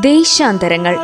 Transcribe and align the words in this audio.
ദേശാന്തരങ്ങൾ. 0.00 0.98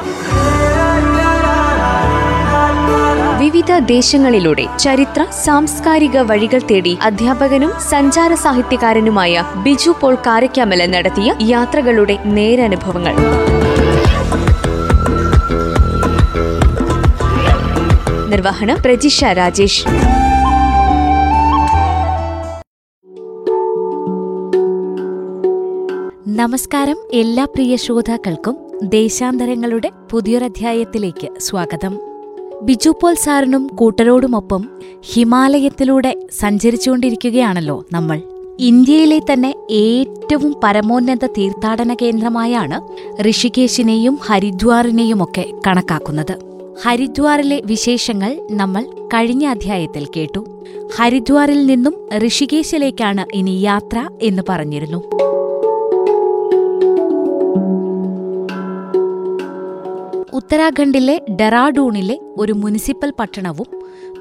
വിവിധ 3.38 3.78
ദേശങ്ങളിലൂടെ 3.78 4.66
ചരിത്ര 4.78 5.26
സാംസ്കാരിക 5.44 6.20
വഴികൾ 6.20 6.60
തേടി 6.70 6.98
അധ്യാപകനും 7.02 7.72
സഞ്ചാര 7.90 8.34
സാഹിത്യകാരനുമായ 8.34 9.44
ബിജു 9.56 9.94
പോൾ 10.00 10.14
കാരക്കാമല 10.14 10.86
നടത്തിയ 10.86 11.34
യാത്രകളുടെ 11.42 12.18
നേരനുഭവങ്ങൾ. 12.24 13.14
നിർവഹണം 18.28 18.76
പ്രജിഷ 18.84 19.24
രാജേഷ്. 19.24 19.86
നമസ്കാരം 26.28 26.96
എല്ലാ 27.12 27.44
പ്രിയ 27.44 27.76
ശ്രോതാക്കൾക്കും. 27.76 28.63
ദേശാന്തരങ്ങളുടെ 28.82 29.90
പുതിയൊരധ്യായത്തിലേക്ക് 30.10 31.40
സ്വാഗതം. 31.40 31.98
ബിജു 32.62 32.90
പോൾ 32.90 33.14
സാറിനും 33.14 33.66
കൂട്ടരോടുമൊപ്പം 33.66 34.68
ഹിമാലയത്തിലൂടെ 35.04 36.26
സഞ്ചരിച്ചുകൊണ്ടിരിക്കുകയാണല്ലോ 36.32 37.84
നമ്മൾ. 37.92 38.20
ഇന്ത്യയിലെ 38.60 39.18
തന്നെ 39.18 39.54
ഏറ്റവും 39.70 40.54
പരമോന്നത 40.64 41.26
തീർത്ഥാടന 41.26 41.94
കേന്ദ്രമായാണ് 41.94 42.80
ഋഷികേശിനെയും 43.30 44.18
ഹരിദ്വാറിനെയുമൊക്കെ 44.22 45.46
കണക്കാക്കുന്നത്. 45.66 46.54
ഹരിദ്വാറിലെ 46.84 47.62
വിശേഷങ്ങൾ 47.66 48.48
നമ്മൾ 48.50 48.84
കഴിഞ്ഞ 48.84 49.46
അധ്യായത്തിൽ 49.46 50.06
കേട്ടു. 50.16 50.62
ഹരിദ്വാറിൽ 50.96 51.66
നിന്നും 51.66 52.08
ഋഷികേശിലേക്കാണ് 52.26 53.26
ഇനി 53.34 53.60
യാത്ര 53.60 54.08
എന്ന് 54.22 54.42
പറഞ്ഞിരുന്നു. 54.48 55.02
ഉത്തരാഖണ്ഡിലെ 60.44 61.20
ഡെറാഡൂണിലെ 61.40 62.20
ഒരു 62.36 62.52
മുനിസിപ്പൽ 62.52 63.12
പട്ടണവും 63.18 63.68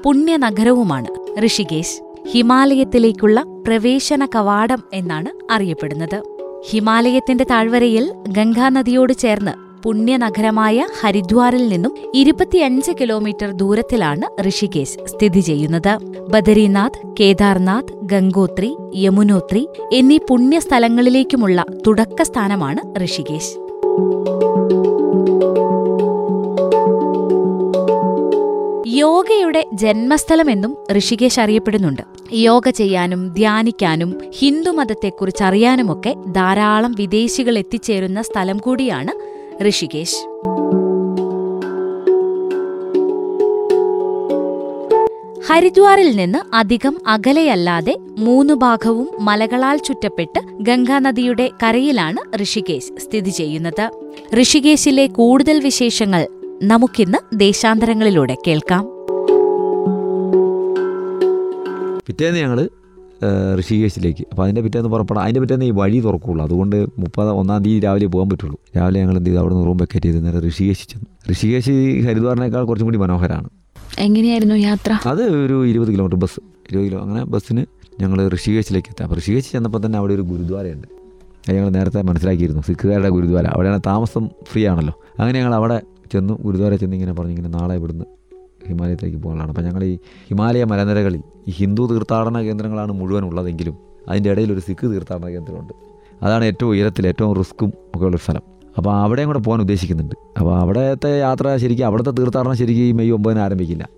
പുണ്യനഗരവുമാണ്. 0.04 1.08
ഋഷികേശ് 1.46 1.96
ഹിമാലയത്തിലേക്കുള്ള 2.30 3.44
പ്രവേശന 3.66 4.26
കവാടം 4.26 4.82
എന്നാണ് 4.94 5.52
അറിയപ്പെടുന്നത്. 5.52 6.22
ഹിമാലയത്തിന്റെ 6.70 7.44
താഴ്വരയിൽ 7.50 8.14
ഗംഗാനദിയോട് 8.28 9.12
ചേർന്ന് 9.12 9.82
പുണ്യനഗരമായ 9.82 10.86
ഹരിദ്വാറിൽ 11.00 11.68
നിന്നും 11.68 11.98
ഇരുപത്തിയഞ്ച് 12.14 12.92
കിലോമീറ്റർ 13.00 13.50
ദൂരത്തിലാണ് 13.50 14.48
ഋഷികേശ് 14.48 14.98
സ്ഥിതി 15.06 15.40
ചെയ്യുന്നത്. 15.40 15.92
ബദരീനാഥ് 16.30 17.14
കേദാർനാഥ് 17.20 17.94
ഗംഗോത്രി 18.02 18.76
യമുനോത്രി 18.94 19.68
എന്നീ 19.92 20.18
പുണ്യസ്ഥലങ്ങളിലേക്കുമുള്ള 20.28 21.64
തുടക്കസ്ഥാനമാണ് 21.86 23.04
ഋഷികേശ്. 23.04 23.52
യോഗയുടെ 28.94 29.60
ജന്മസ്ഥലമെന്നും 29.72 30.72
ഋഷികേശ് 30.98 31.40
അറിയപ്പെടുന്നുണ്ട്. 31.40 32.02
യോഗ 32.32 32.70
ചെയ്യാനും 32.70 33.28
ധ്യാനിക്കാനും 33.28 34.10
ഹിന്ദുമതത്തെക്കുറിച്ച് 34.38 35.44
അറിയാനുമൊക്കെ 35.44 36.14
ധാരാളം 36.28 36.92
വിദേശികൾ 36.92 37.58
എത്തിച്ചേരുന്ന 37.58 38.22
സ്ഥലം 38.22 38.58
കൂടിയാണ് 38.58 39.12
ഋഷികേശ്. 39.68 40.20
ഹരിദ്വാറിൽ 45.48 46.16
നിന്ന് 46.16 46.38
അധികം 46.56 46.94
അകലെയല്ലാതെ 47.06 47.96
മൂന്നു 48.18 48.54
ഭാഗവും 48.54 49.08
മലകളാൽ 49.18 49.76
ചുറ്റപ്പെട്ട് 49.76 50.40
ഗംഗാനദിയുടെ 50.60 51.50
കരയിലാണ് 51.62 52.20
ഋഷികേശ് 52.42 52.92
സ്ഥിതി 53.00 53.30
ചെയ്യുന്നത്. 53.30 53.84
ഋഷികേശിലെ 54.42 55.06
കൂടുതൽ 55.06 55.60
വിശേഷങ്ങൾ 55.60 56.22
നമുക്കിന്ന് 56.62 57.40
ദേശാന്തരങ്ങളിലൂടെ 57.40 58.36
കേൾക്കാം. 58.46 58.84
പിറ്റേന്ന് 62.06 62.40
ഞങ്ങൾ 62.40 62.68
ഋഷികേശിലേക്ക്. 63.60 64.24
അപ്പോൾ 64.30 64.42
അതിന്റെ 64.42 64.60
പിറ്റേന്ന് 64.60 64.88
പുറപ്പെടാം 64.88 65.22
അതിന്റെ 65.22 65.40
പിറ്റേന്ന് 65.40 65.64
ഈ 65.64 65.70
വഴി 65.70 66.00
തുറക്കുള്ളൂ. 66.00 66.44
അതുകൊണ്ട് 66.44 66.86
മുപ്പത് 66.98 67.30
ഒന്നാം 67.30 67.62
തീയതി 67.62 67.80
രാവിലെ 67.80 68.06
പോകാൻ 68.06 68.30
പറ്റുള്ളൂ. 68.30 68.58
രാവിലെ 68.76 69.00
ഞങ്ങൾ 69.00 69.16
എന്ത് 69.16 69.30
ചെയ്തു? 69.30 69.40
അവിടെ 69.40 69.54
നിന്ന് 69.54 69.66
റൂം 69.66 69.76
വെക്കേറ്റ് 69.76 70.06
ചെയ്ത് 70.06 70.26
നേരെ 70.26 70.48
ഋഷികേശി 70.48 70.86
ചെന്നു. 70.86 71.32
ഋഷികേശി 71.32 72.00
ഹരിദ്വാറിനേക്കാൾ 72.00 72.64
കുറച്ചും 72.64 72.86
കൂടി 72.86 72.98
മനോഹരമാണ് 72.98 73.48
എങ്ങനെയായിരുന്നു 73.98 74.54
യാത്ര? 74.54 74.98
അത് 75.06 75.22
ഒരു 75.22 75.66
ഇരുപത് 75.66 75.92
കിലോമീറ്റർ 75.92 76.18
ബസ്. 76.18 76.40
ഇരുപത് 76.40 76.86
കിലോ 76.86 77.00
അങ്ങനെ 77.00 77.24
ബസ്സിന് 77.24 77.66
ഞങ്ങൾ 78.00 78.28
ഋഷികേശിലേക്ക് 78.28 78.88
എത്താം. 78.90 79.04
അപ്പോൾ 79.04 79.20
ഋഷികേശി 79.20 79.52
ചെന്നപ്പോൾ 79.52 79.86
തന്നെ 79.86 79.98
അവിടെ 79.98 80.14
ഒരു 80.14 80.22
ഗുരുദ്വാരയുണ്ട്. 80.22 80.88
അത് 81.48 81.56
ഞങ്ങൾ 81.56 81.70
നേരത്തെ 81.70 82.02
മനസ്സിലാക്കിയിരുന്നു. 82.02 82.62
സിഖുകാരുടെ 82.62 83.08
ഗുരുദ്വാര. 83.08 83.46
അവിടെയാണ് 83.46 83.80
താമസം 83.86 84.30
ഫ്രീ 84.52 84.66
ആണല്ലോ. 84.66 84.94
അങ്ങനെ 85.18 85.38
ഞങ്ങൾ 85.40 85.54
അവിടെ 85.54 85.80
ചെന്നു 86.12 86.38
ഗുരുദ്വാര 86.42 86.74
ചെന്ന് 86.74 86.96
ഇങ്ങനെ 86.96 87.12
പറഞ്ഞു 87.12 87.32
ഇങ്ങനെ 87.32 87.48
നാളെ 87.48 87.74
ഇവിടുന്ന് 87.74 88.04
ഹിമാലയത്തിലേക്ക് 88.68 89.18
പോകാനാണ് 89.18 89.48
അപ്പോൾ 89.48 89.62
ഞങ്ങൾ 89.62 89.84
ഈ 89.84 89.98
ഹിമാലയ 90.28 90.64
മലനിരകളിൽ 90.64 91.22
ഈ 91.48 91.50
ഹിന്ദു 91.50 91.86
തീർത്ഥാടന 91.86 92.42
കേന്ദ്രങ്ങളാണ് 92.42 92.92
മുഴുവൻ 92.92 93.24
ഉള്ളതെങ്കിലും 93.24 93.78
അതിന്റെ 94.08 94.30
ഇടയിൽ 94.30 94.52
ഒരു 94.52 94.60
സിഖ് 94.60 94.86
തീർത്ഥാടന 94.92 95.28
കേന്ദ്രമുണ്ട്. 95.28 95.72
അതാണ് 96.22 96.44
ഏറ്റവും 96.44 96.70
ഉയരത്തിൽ 96.70 97.06
ഏറ്റവും 97.06 97.34
റിസ്ക്കും 97.34 97.68
ഒക്കെ 97.68 98.04
ഉള്ളൊരു 98.04 98.22
സ്ഥലം. 98.22 98.42
അപ്പോൾ 98.76 99.00
അവിടെയും 99.02 99.28
കൂടെ 99.28 99.38
പോകാൻ 99.38 99.60
ഉദ്ദേശിക്കുന്നുണ്ട്. 99.60 100.14
അപ്പോൾ 100.38 100.58
അവിടത്തെ 100.58 101.20
യാത്ര 101.20 101.56
ശരിക്കും 101.56 101.86
അവിടുത്തെ 101.86 102.10
തീർത്ഥാടനം 102.10 102.56
ശരിക്കും 102.56 102.84
ഈ 102.84 102.92
മെയ് 102.92 103.12
ഒമ്പതിന് 103.12 103.40
ആരംഭിക്കില്ല. 103.40 103.88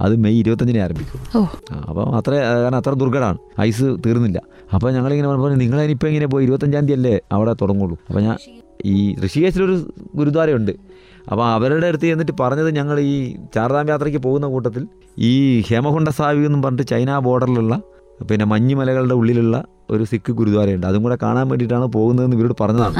അത് 0.00 0.16
മെയ് 0.16 0.38
ഇരുപത്തഞ്ചിനെ 0.38 0.80
ആരംഭിക്കും. 0.80 1.42
അപ്പം 1.88 2.16
അത്ര 2.16 2.34
കാരണം 2.34 2.76
അത്ര 2.76 2.90
ദുർഘടമാണ്. 2.90 3.38
ഐസ് 3.60 3.96
തീർന്നില്ല. 4.06 4.42
അപ്പോൾ 4.74 4.92
ഞങ്ങളിങ്ങനെ 4.92 5.28
പറഞ്ഞു 5.28 5.56
നിങ്ങളിനിപ്പോൾ 5.56 6.06
ഇങ്ങനെ 6.06 6.26
പോയി 6.26 6.44
ഇരുപത്തഞ്ചാം 6.44 6.86
തീയതി 6.86 6.98
അല്ലേ 6.98 7.20
അവിടെ 7.32 7.52
തുടങ്ങുള്ളൂ? 7.52 7.98
അപ്പോൾ 8.08 8.20
ഞാൻ 8.20 8.36
ഈ 8.84 9.14
ഋഷികേശിലൊരു 9.14 9.92
ഗുരുദ്വാരയുണ്ട്. 10.14 10.72
അപ്പോൾ 11.30 11.46
അവരുടെ 11.46 11.86
അടുത്ത് 11.86 12.04
ചെന്നിട്ട് 12.04 12.32
പറഞ്ഞത് 12.32 12.70
ഞങ്ങൾ 12.74 13.00
ഈ 13.00 13.14
ചാർധാം 13.54 13.88
യാത്രയ്ക്ക് 13.88 14.18
പോകുന്ന 14.18 14.46
കൂട്ടത്തിൽ 14.46 14.82
ഈ 15.18 15.60
ഹേമകുണ്ട 15.60 16.08
സാവി 16.08 16.44
എന്നും 16.44 16.62
പറഞ്ഞിട്ട് 16.62 16.90
ചൈന 16.90 17.18
ബോർഡറിലുള്ള 17.18 17.76
പിന്നെ 18.22 18.44
മഞ്ഞുമലകളുടെ 18.44 19.14
ഉള്ളിലുള്ള 19.14 19.56
ഒരു 19.90 20.04
സിഖ് 20.04 20.32
ഗുരുദ്വാരയുണ്ട്. 20.32 20.86
അതും 20.86 21.02
കൂടെ 21.02 21.18
കാണാൻ 21.22 21.48
വേണ്ടിയിട്ടാണ് 21.48 21.86
പോകുന്നതെന്ന് 21.86 22.36
ഇവരോട് 22.36 22.54
പറഞ്ഞതാണ്. 22.60 22.94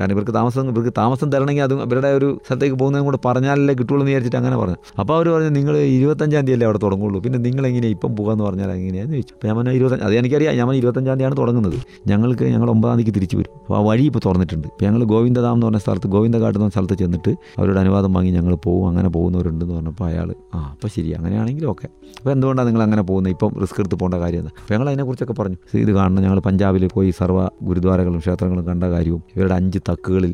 കാരണം 0.00 0.12
ഇവർക്ക് 0.12 0.34
താമസം 0.34 0.68
ഇവർക്ക് 0.68 0.92
താമസം 0.98 1.32
തരണമെങ്കിൽ 1.32 1.62
അതും 1.62 1.82
ഇവരുടെ 1.82 2.08
ഒരു 2.08 2.40
സ്ഥലത്തേക്ക് 2.46 2.76
പോകുന്നതും 2.76 3.04
കൂടെ 3.04 3.18
പറഞ്ഞാലല്ലേ 3.24 3.74
കിട്ടുള്ളൂ 3.74 4.00
എന്ന് 4.00 4.10
വിചാരിച്ചിട്ട് 4.10 4.36
അങ്ങനെ 4.36 4.56
പറഞ്ഞു. 4.56 4.76
അപ്പോൾ 4.98 5.14
അവർ 5.14 5.28
പറഞ്ഞു 5.28 5.48
നിങ്ങൾ 5.48 5.76
ഇരുപത്തഞ്ചാം 5.76 6.40
തീയതി 6.40 6.52
അല്ലേ 6.52 6.64
അവിടെ 6.64 6.78
തുടങ്ങുള്ളൂ. 6.78 7.20
പിന്നെ 7.20 7.38
നിങ്ങൾ 7.38 7.66
എങ്ങനെയാണ് 7.66 7.94
ഇപ്പം 7.94 8.16
പോകാമെന്ന് 8.16 8.44
പറഞ്ഞാൽ 8.44 8.70
എങ്ങനെയാണെന്ന് 8.70 9.16
ചോദിച്ചു. 9.16 9.34
അപ്പോൾ 9.34 9.64
ഞാൻ 9.64 9.74
ഇരുപത്തഞ്ച് 9.74 10.04
അത് 10.04 10.14
എനിക്കറിയാം. 10.14 10.56
ഞാൻ 10.56 10.72
ഇരുപത്തഞ്ചാം 10.72 11.14
തീയതിയാണ് 11.14 11.36
തുടങ്ങുന്നത്. 11.36 11.74
ഞങ്ങൾക്ക് 12.06 12.44
ഞങ്ങൾ 12.44 12.70
ഒമ്പതാം 12.70 12.96
തീയതിക്ക് 12.96 13.16
തിരിച്ചു 13.16 13.36
വരും. 13.36 13.58
അപ്പോൾ 13.60 13.78
ആ 13.78 13.80
വഴി 13.80 14.04
ഇപ്പോൾ 14.04 14.18
തുറന്നിട്ടുണ്ട്. 14.26 14.68
ഇപ്പോൾ 14.68 14.84
ഞങ്ങൾ 14.84 15.04
ഗോവിന്ദധാം 15.04 15.54
എന്ന് 15.54 15.66
പറഞ്ഞ 15.66 15.78
സ്ഥലത്ത് 15.78 16.06
ഗോവിന്ദഘാട്ട് 16.06 16.58
എന്ന 16.58 16.68
സ്ഥലത്ത് 16.68 16.94
ചെന്നിട്ട് 16.94 17.30
അവരോട് 17.58 17.78
അനുവാദം 17.78 18.12
വാങ്ങി 18.12 18.30
ഞങ്ങൾ 18.30 18.54
പോകും 18.54 18.88
അങ്ങനെ 18.88 19.08
പോകുന്നവരുണ്ടെന്ന് 19.08 19.74
പറഞ്ഞപ്പോൾ 19.74 20.04
അയാൾ 20.04 20.34
ആ 20.54 20.58
അപ്പോൾ 20.58 20.88
ശരി. 20.88 21.10
അങ്ങനെയാണെങ്കിലും 21.10 21.68
ഓക്കെ. 21.70 21.88
അപ്പോൾ 22.18 22.30
എന്തുകൊണ്ടാണ് 22.30 22.68
നിങ്ങൾ 22.68 22.82
അങ്ങനെ 22.82 23.02
പോകുന്നത്? 23.02 23.32
ഇപ്പം 23.32 23.60
റിസ്ക് 23.60 23.80
എടുത്ത് 23.80 23.96
പോകേണ്ട 23.96 24.14
കാര്യം 24.14 24.42
അപ്പോൾ 24.42 24.74
ഞങ്ങൾ 24.74 24.88
അതിനെക്കുറിച്ചൊക്കെ 24.88 25.34
പറഞ്ഞു. 25.34 25.56
"See, 25.56 25.80
ഇത് 25.80 25.92
കാണണം 25.92 26.27
ഞങ്ങൾ 26.28 26.40
പഞ്ചാബിൽ 26.46 26.84
പോയി 26.94 27.10
സർവ 27.18 27.38
ഗുരുദ്വാരകളും 27.68 28.20
ക്ഷേത്രങ്ങളും 28.24 28.64
കണ്ട 28.70 28.84
കാര്യവും 28.94 29.20
ഇവരുടെ 29.34 29.54
അഞ്ച് 29.58 29.78
തക്കുകളിൽ 29.88 30.32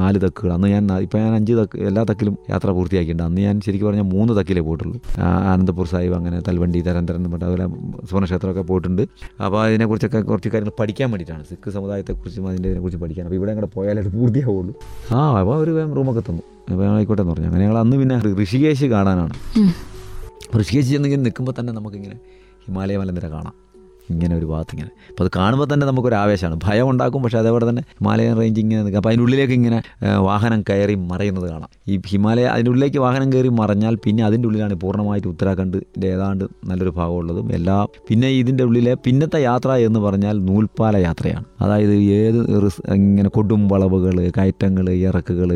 നാല് 0.00 0.18
തക്കുകൾ 0.24 0.50
അന്ന് 0.56 0.68
ഞാൻ 0.74 0.84
ഇപ്പം 1.06 1.20
ഞാൻ 1.24 1.32
അഞ്ച് 1.38 1.54
തക്ക് 1.60 1.78
എല്ലാ 1.88 2.02
തക്കിലും 2.10 2.34
യാത്ര 2.52 2.68
പൂർത്തിയാക്കിയിട്ടുണ്ട്. 2.76 3.24
അന്ന് 3.30 3.40
ഞാൻ 3.46 3.56
ശരിക്കും 3.66 3.88
പറഞ്ഞാൽ 3.88 4.06
മൂന്ന് 4.14 4.32
തക്കിലേ 4.38 4.62
പോയിട്ടുള്ളൂ. 4.68 4.98
ആനന്ദപൂർ 5.52 5.86
സാഹിബ് 5.92 6.16
അങ്ങനെ 6.18 6.38
തൽവണ്ടി 6.48 6.80
തരന്തരൻ 6.88 7.24
പറഞ്ഞ 7.32 7.46
അതുപോലെ 7.48 7.66
സുവർണക്ഷേത്രമൊക്കെ 8.08 8.64
പോയിട്ടുണ്ട്. 8.70 9.02
അപ്പോൾ 9.44 9.58
അതിനെക്കുറിച്ചൊക്കെ 9.64 10.20
കുറച്ച് 10.30 10.52
കാര്യങ്ങൾ 10.54 10.76
പഠിക്കാൻ 10.82 11.10
വേണ്ടിയിട്ടാണ്. 11.14 11.44
സിഖ് 11.50 11.72
സമുദായത്തെക്കുറിച്ചും 11.76 12.46
അതിന്റെ 12.52 12.68
ഇതിനെക്കുറിച്ച് 12.70 13.00
പഠിക്കാൻ. 13.04 13.26
അപ്പോൾ 13.28 13.38
ഇവിടെ 13.40 13.54
കൂടെ 13.60 13.70
പോയാലേ 13.76 14.02
അത് 14.04 14.10
പൂർത്തിയാവുള്ളൂ. 14.18 14.74
ആ 15.16 15.18
അപ്പോൾ 15.40 15.56
ഒരു 15.64 15.74
റൂമൊക്കെ 15.98 16.24
തന്നു. 16.30 16.44
അപ്പോൾ 16.70 16.84
ആയിക്കോട്ടെ 16.94 17.22
എന്ന് 17.22 17.34
പറഞ്ഞു. 17.34 17.48
അങ്ങനെ 17.50 17.64
ഞങ്ങൾ 17.66 17.80
അന്ന് 17.84 17.96
പിന്നെ 18.02 18.16
ഋഷികേശ് 18.44 18.86
കാണാനാണ്. 18.94 19.34
ഋഷികേശ് 20.60 20.88
ചെന്നിങ്ങനെ 20.94 21.22
നിൽക്കുമ്പോൾ 21.28 21.54
തന്നെ 21.60 21.72
നമുക്കിങ്ങനെ 21.80 22.18
ഹിമാലയ 22.66 22.96
മലനിര 23.02 23.28
കാണാം. 23.36 23.54
ഇങ്ങനെ 24.12 24.34
ഒരു 24.38 24.46
ഭാഗത്ത് 24.52 24.72
ഇങ്ങനെ. 24.76 24.90
അപ്പോൾ 25.10 25.24
അത് 25.24 25.30
കാണുമ്പോൾ 25.36 25.66
തന്നെ 25.72 25.84
നമുക്കൊരു 25.90 26.16
ആവേശമാണ്. 26.22 26.56
ഭയം 26.66 26.86
ഉണ്ടാക്കും 26.92 27.20
പക്ഷേ 27.24 27.38
അതേപോലെ 27.42 27.64
തന്നെ 27.70 27.82
ഹിമാലയൻ 27.98 28.34
റേഞ്ച് 28.40 28.60
ഇങ്ങനെ 28.64 28.80
നിൽക്കുക 28.82 29.00
അപ്പോൾ 29.00 29.10
അതിന്റെ 29.10 29.24
ഉള്ളിലേക്ക് 29.26 29.54
ഇങ്ങനെ 29.60 29.78
വാഹനം 30.28 30.60
കയറി 30.70 30.94
മറയുന്നത് 31.12 31.46
കാണാം. 31.52 31.70
ഈ 31.92 31.96
ഹിമാലയ 32.12 32.46
അതിന്റെ 32.54 32.70
ഉള്ളിലേക്ക് 32.72 33.00
വാഹനം 33.06 33.28
കയറി 33.34 33.52
മറഞ്ഞാൽ 33.60 33.96
പിന്നെ 34.06 34.24
അതിന്റെ 34.28 34.48
ഉള്ളിലാണ് 34.48 34.76
പൂർണമായിട്ട് 34.84 35.28
ഉത്തരാഖണ്ഡിന്റെ 35.32 36.08
ഏതാണ്ട് 36.16 36.44
നല്ലൊരു 36.70 36.94
ഭാഗമുള്ളതും 36.98 37.48
എല്ലാ 37.58 37.78
പിന്നെ 38.10 38.30
ഇതിന്റെ 38.42 38.64
ഉള്ളിലെ 38.68 38.94
പിന്നത്തെ 39.06 39.40
യാത്ര 39.48 39.70
എന്ന് 39.88 40.02
പറഞ്ഞാൽ 40.06 40.36
നൂൽപ്പാല 40.50 40.96
യാത്രയാണ്. 41.08 41.46
അതായത് 41.64 41.94
ഏത് 42.20 42.40
ഇങ്ങനെ 43.00 43.30
കൊടും 43.38 43.62
വളവുകൾ 43.74 44.16
കയറ്റങ്ങൾ 44.38 44.86
ഇറക്കുകൾ 45.08 45.50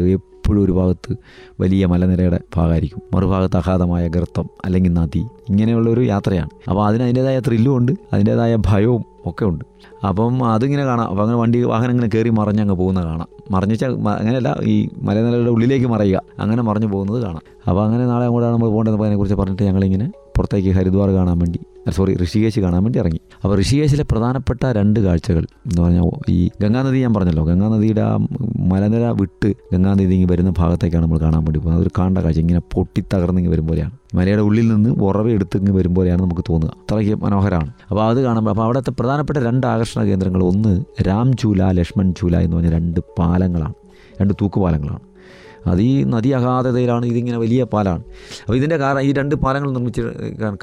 എപ്പോഴും 0.49 0.65
ഒരു 0.65 0.73
ഭാഗത്ത് 0.73 1.17
വലിയ 1.61 1.87
മലനിരയുടെ 1.87 2.41
ഭാഗമായിരിക്കും. 2.57 3.03
മറുഭാഗത്ത് 3.15 3.57
അഗാധമായ 3.57 4.09
ഗർത്തം 4.09 4.45
അല്ലെങ്കിൽ 4.65 4.93
നദി 4.93 5.19
ഇങ്ങനെയുള്ള 5.49 5.91
ഒരു 5.91 6.01
യാത്രയാണ്. 6.01 6.51
അപ്പോൾ 6.69 6.87
അതിന് 6.87 7.03
അതിന്റേതായ 7.03 7.41
ത്രില്ലും 7.41 7.77
ഉണ്ട്. 7.77 7.93
അതിന്റേതായ 8.13 8.57
ഭയവും 8.57 9.05
ഒക്കെ 9.27 9.45
ഉണ്ട്. 9.45 9.65
അപ്പം 10.07 10.45
അതിങ്ങനെ 10.53 10.85
കാണാം. 10.85 11.09
അപ്പം 11.09 11.23
അങ്ങനെ 11.23 11.39
വണ്ടി 11.39 11.63
വാഹനം 11.63 11.91
ഇങ്ങനെ 11.91 12.09
കയറി 12.15 12.29
മറിഞ്ഞ് 12.29 12.61
അങ്ങ് 12.61 12.75
പോകുന്ന 12.75 13.05
കാണാം. 13.05 13.29
മറിഞ്ഞാൽ 13.51 14.09
അങ്ങനെയല്ല 14.09 14.59
ഈ 14.63 14.89
മലനിരയുടെ 15.03 15.51
ഉള്ളിലേക്ക് 15.51 15.87
മറയുക. 15.87 16.23
അങ്ങനെ 16.39 16.63
മറിഞ്ഞു 16.63 16.87
പോകുന്നത് 16.87 17.23
കാണാം. 17.23 17.43
അപ്പോൾ 17.69 17.85
അങ്ങനെ 17.85 18.07
നാളെ 18.07 18.25
അങ്ങോട്ടാണ് 18.25 18.55
നമ്മൾ 18.55 18.69
പോകേണ്ടത്. 18.69 18.95
അതിനെക്കുറിച്ച് 18.95 19.35
പറഞ്ഞിട്ട് 19.35 19.63
ഞങ്ങളിങ്ങനെ 19.63 20.13
പുറത്തേക്ക് 20.37 20.69
ഹരിദ്വാർ 20.69 21.11
കാണാൻ 21.11 21.39
വേണ്ടി 21.39 21.61
സോറി 21.91 22.17
ഋഷികേശ് 22.25 22.61
കാണാൻ 22.61 22.83
വേണ്ടി 22.83 22.99
ഇറങ്ങി. 22.99 23.21
അപ്പോൾ 23.45 23.61
ഋഷികേശിലെ 23.61 24.05
പ്രധാനപ്പെട്ട 24.11 24.67
രണ്ട് 24.67 25.01
കാഴ്ചകൾ 25.01 25.39
എന്ന് 25.39 25.83
പറഞ്ഞാൽ 25.83 26.11
ഈ 26.29 26.51
ഗംഗാനദി 26.63 26.99
ഞാൻ 26.99 27.15
പറഞ്ഞല്ലോ. 27.15 27.45
ഗംഗാനദിയുടെ 27.45 28.01
ആ 28.01 28.17
മലനിര 28.57 29.05
വിട്ട് 29.21 29.55
ഗംഗാനദി 29.73 30.03
ഇങ്ങനെ 30.03 30.33
വരുന്ന 30.33 30.53
ഭാഗത്തേക്കാണ് 30.59 31.05
നമ്മൾ 31.05 31.19
കാണാൻ 31.19 31.45
വേണ്ടി 31.45 31.59
പോകുന്നത്. 31.59 31.81
അതൊരു 31.81 31.91
കാണേണ്ട 31.99 32.19
കാഴ്ച 32.19 32.39
ഇങ്ങനെ 32.39 32.61
പൊട്ടി 32.75 33.05
തകർന്നിങ്ങ് 33.15 33.51
വരും 33.51 33.67
പോലെയാണ് 33.67 33.91
മലയുടെ 34.15 34.43
ഉള്ളിൽ 34.43 34.69
നിന്ന് 34.75 34.91
ഉറവ 34.91 35.31
എടുത്ത് 35.31 35.57
ഇങ്ങ് 35.57 35.73
വരും 35.73 35.95
പോലെയാണ് 35.95 36.23
നമുക്ക് 36.23 36.43
തോന്നുക. 36.49 36.71
അത്രയ്ക്ക് 36.71 37.15
മനോഹരമാണ്. 37.15 37.73
അപ്പോൾ 37.91 38.05
അത് 38.05 38.23
കാണുമ്പോൾ 38.23 38.51
അപ്പോൾ 38.51 38.63
അവിടുത്തെ 38.63 38.91
പ്രധാനപ്പെട്ട 38.91 39.39
രണ്ട് 39.39 39.67
ആകർഷണ 39.67 40.03
കേന്ദ്രങ്ങൾ 40.03 40.43
ഒന്ന് 40.43 40.85
രാം 41.07 41.37
ചൂല 41.37 41.71
ലക്ഷ്മൺ 41.71 42.15
ചൂല 42.15 42.37
എന്ന് 42.37 42.57
പറഞ്ഞ 42.57 42.71
രണ്ട് 42.71 43.01
പാലങ്ങളാണ്. 43.19 43.75
രണ്ട് 44.21 44.35
തൂക്കുപാലങ്ങളാണ്. 44.41 45.01
അത് 45.67 45.83
ഈ 45.83 46.05
നദി 46.05 46.29
അഗാധതയിലാണ് 46.29 47.07
ഇതിങ്ങനെ 47.07 47.39
വലിയ 47.39 47.65
പാലാണ്. 47.65 48.05
അപ്പോൾ 48.43 48.57
ഇതിന്റെ 48.57 48.77
കാരണം 48.77 49.01
ഈ 49.01 49.13
രണ്ട് 49.13 49.35
പാലങ്ങൾ 49.35 49.73
നിർമ്മിച്ച 49.73 50.01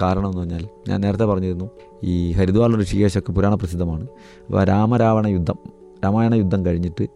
കാരണം 0.02 0.26
എന്ന് 0.26 0.38
പറഞ്ഞാൽ 0.38 0.68
ഞാൻ 0.90 1.02
നേരത്തെ 1.02 1.26
പറഞ്ഞിരുന്നു 1.26 1.70
ഈ 2.04 2.32
ഹരിദ്വാർ 2.32 2.82
ഋഷികേശൊക്കെ 2.82 3.32
പുരാണ 3.34 3.56
പ്രസിദ്ധമാണ് 3.56 4.08
അപ്പോൾ 4.48 4.64
രാമരാവണ 4.64 5.28
യുദ്ധം 5.28 5.58
രാമായണ 6.06 6.34
യുദ്ധം 6.34 6.66
കഴിഞ്ഞിട്ട് 6.66 7.08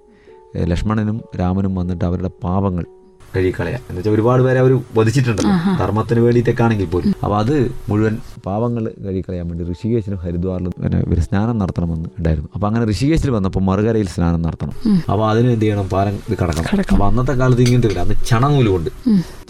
ലക്ഷ്മണനും 0.55 1.21
രാമനും 1.39 1.75
വന്നിട്ട് 1.75 2.05
അവരുടെ 2.05 2.27
പാപങ്ങൾ 2.43 2.85
കഴുകിക്കളയാം. 3.33 3.81
എന്ന് 3.89 3.97
വെച്ചാൽ 3.99 4.13
ഒരുപാട് 4.17 4.41
പേരെ 4.45 4.59
അവർ 4.63 4.71
വധിച്ചിട്ടുണ്ടല്ലോ. 4.97 5.53
ധർമ്മത്തിന് 5.81 6.21
വേണ്ടിയിട്ടൊക്കെ 6.25 6.87
പോലും. 6.93 7.13
അപ്പോൾ 7.23 7.37
അത് 7.41 7.55
മുഴുവൻ 7.89 8.15
പാവങ്ങൾ 8.45 8.83
കഴുകിക്കളയാൻ 9.05 9.45
വേണ്ടി 9.49 9.63
ഋഷികേശിലും 9.71 10.19
ഹരിദ്വാറിലും 10.25 10.73
പിന്നെ 10.83 10.99
ഇവർ 11.07 11.19
സ്നാനം 11.27 11.57
നടത്തണമെന്ന് 11.61 12.09
ഉണ്ടായിരുന്നു. 12.19 12.49
അപ്പോൾ 12.55 12.67
അങ്ങനെ 12.67 12.85
ഋഷികേശിൽ 12.91 13.31
വന്നപ്പോൾ 13.37 13.63
മറുകരയിൽ 13.69 14.07
സ്നാനം 14.15 14.41
നടത്തണം. 14.47 14.75
അപ്പോൾ 15.11 15.25
അതിന് 15.31 15.49
എന്ത് 15.55 15.65
ചെയ്യണം? 15.65 15.87
പാലം 15.95 16.15
ഇത് 16.27 16.35
കടക്കണം. 16.41 16.83
അപ്പോൾ 16.93 17.05
അന്നത്തെ 17.09 17.35
കാലത്ത് 17.41 17.63
ഇങ്ങനത്തെ 17.67 17.91
ഇല്ല 17.91 17.99
അന്ന് 18.05 18.15
ചണനൂൽ 18.31 18.67
കൊണ്ട് 18.75 18.89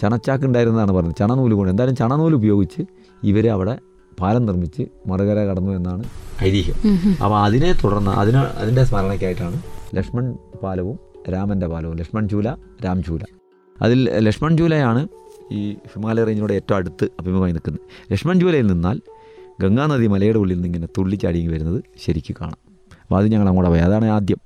ചണച്ചാക്ക് 0.02 0.44
ഉണ്ടായിരുന്നതാണ് 0.50 0.92
പറഞ്ഞത്. 0.98 1.16
ചണനൂൽ 1.22 1.54
കൊണ്ട് 1.58 1.72
എന്തായാലും 1.74 1.96
ചണനൂൽ 2.02 2.34
ഉപയോഗിച്ച് 2.40 2.82
ഇവർ 3.22 3.46
അവിടെ 3.56 3.76
പാലം 4.20 4.42
നിർമ്മിച്ച് 4.46 4.82
മറുകര 5.10 5.38
കടന്നു 5.50 5.72
എന്നാണ് 5.72 6.04
ഐതിഹ്യം. 6.48 6.78
അപ്പോൾ 7.24 7.38
അതിനെ 7.46 7.70
തുടർന്ന് 7.84 8.12
അതിന് 8.22 8.40
അതിന്റെ 8.62 8.84
സ്മരണയ്ക്കായിട്ടാണ് 8.84 9.58
ലക്ഷ്മൺ 9.98 10.26
പാലവും 10.62 10.98
രാമന്റെ 11.34 11.66
പാലവും. 11.66 11.96
ലക്ഷ്മൺ 12.00 12.24
ചൂല 12.28 12.48
രാം 12.84 12.98
ചൂല. 13.02 13.22
അതിൽ 13.82 14.18
ലക്ഷ്മൺ 14.18 14.56
ജൂലയാണ് 14.56 15.08
ഈ 15.52 15.72
ഹിമാലയ 15.72 16.24
റേഞ്ചിനോട് 16.24 16.52
ഏറ്റവും 16.52 16.76
അടുത്ത് 16.76 17.08
അഭിമുഖമായി 17.20 17.52
നിൽക്കുന്നത്. 17.52 18.12
ലക്ഷ്മൺ 18.12 18.40
ജൂലയിൽ 18.40 18.66
നിന്നാൽ 18.66 19.00
ഗംഗാനദി 19.60 20.06
മലയുടെ 20.06 20.38
ഉള്ളിൽ 20.38 20.54
നിന്ന് 20.54 20.68
ഇങ്ങനെ 20.68 20.88
തുള്ളിച്ചാടി 20.98 21.46
വരുന്നത് 21.46 21.82
ശരിക്കും 22.06 22.36
കാണാം. 22.40 22.58
അപ്പോൾ 23.02 23.18
അത് 23.18 23.26
ഞങ്ങൾ 23.26 23.48
അങ്ങോട്ട് 23.48 23.70
പോയി. 23.70 23.80
അതാണ് 23.80 24.04
ആദ്യം. 24.04 24.36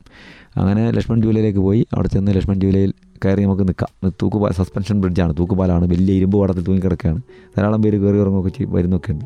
അങ്ങനെ 0.56 0.90
ലക്ഷ്മൺ 0.90 1.22
ജൂലയിലേക്ക് 1.22 1.58
പോയി. 1.58 1.86
അവിടെ 1.94 2.08
ചെന്ന് 2.08 2.34
ലക്ഷ്മൺ 2.34 2.60
ജൂലയിൽ 2.60 2.92
കയറി 3.24 3.42
നമുക്ക് 3.42 3.62
നിൽക്കാം. 3.62 4.10
തൂക്കുപാല 4.22 4.52
സസ്പെൻഷൻ 4.52 5.00
ബ്രിഡ്ജാണ്. 5.00 5.34
തൂക്കുപാലാണ്. 5.38 5.84
വലിയ 5.84 6.14
ഇരുമ്പ് 6.14 6.38
വടത്തിൽ 6.38 6.62
തൂങ്ങിക്കിടക്കുകയാണ്. 6.62 7.22
ധാരാളം 7.56 7.82
പേര് 7.82 8.00
കയറി 8.00 8.16
ഇറങ്ങുകയൊക്കെ 8.16 8.64
വരുന്നൊക്കെ 8.64 9.12
ഉണ്ട് 9.12 9.24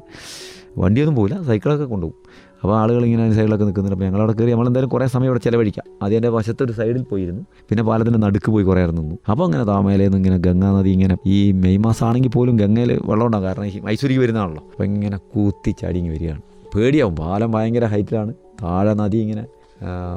വണ്ടിയൊന്നും 0.78 1.16
പോകില്ല 1.16 1.42
സൈക്കിളൊക്കെ 1.42 1.84
കൊണ്ടുപോകും. 1.84 2.47
അപ്പോൾ 2.62 2.74
ആളുകൾ 2.78 3.04
ഇങ്ങനെ 3.04 3.32
സൈഡിലൊക്കെ 3.32 3.64
നിൽക്കുന്നുണ്ട്. 3.64 3.94
അപ്പോൾ 3.94 4.04
ഞങ്ങളവിടെ 4.04 4.32
കയറി 4.32 4.50
നമ്മളെന്തായാലും 4.50 4.90
കുറേ 4.90 5.06
സമയം 5.06 5.26
ഇവിടെ 5.26 5.40
ചിലവഴിക്കാം. 5.44 5.86
ആദ്യം 6.02 6.18
എന്റെ 6.18 6.28
വശത്തൊരു 6.28 6.72
സൈഡിൽ 6.72 7.02
പോയിരുന്നു. 7.02 7.42
പിന്നെ 7.68 7.82
പാലത്തിന്റെ 7.84 8.18
നടുക്ക് 8.18 8.50
പോയി 8.52 8.64
കുറേ 8.64 8.86
നിന്നു. 8.86 9.18
അപ്പോൾ 9.30 9.44
അങ്ങനെ 9.44 9.64
താമേലേന്ന് 9.64 10.16
ഇങ്ങനെ 10.16 10.38
ഗംഗാ 10.46 10.70
നദി 10.78 10.88
ഇങ്ങനെ 10.88 11.16
ഈ 11.26 11.52
മെയ് 11.52 11.78
മാസം 11.78 12.06
ആണെങ്കിൽ 12.06 12.28
പോലും 12.28 12.56
ഗംഗയിൽ 12.56 12.92
വെള്ളം 13.04 13.26
ഉണ്ടാകും 13.26 13.46
കാരണം 13.46 13.84
മൈസൂരിക്ക് 13.84 14.20
വരുന്നതാണല്ലോ. 14.22 14.62
അപ്പോൾ 14.70 14.84
ഇങ്ങനെ 14.84 15.16
കൂത്തി 15.34 15.70
ചാടിങ്ങി 15.80 16.10
വരികയാണ്. 16.10 16.42
പേടിയാവും. 16.74 17.16
പാലം 17.16 17.52
ഭയങ്കര 17.52 17.84
ഹൈറ്റിലാണ്. 17.84 18.32
താഴെ 18.62 18.94
നദി 18.94 19.16
ഇങ്ങനെ 19.16 19.44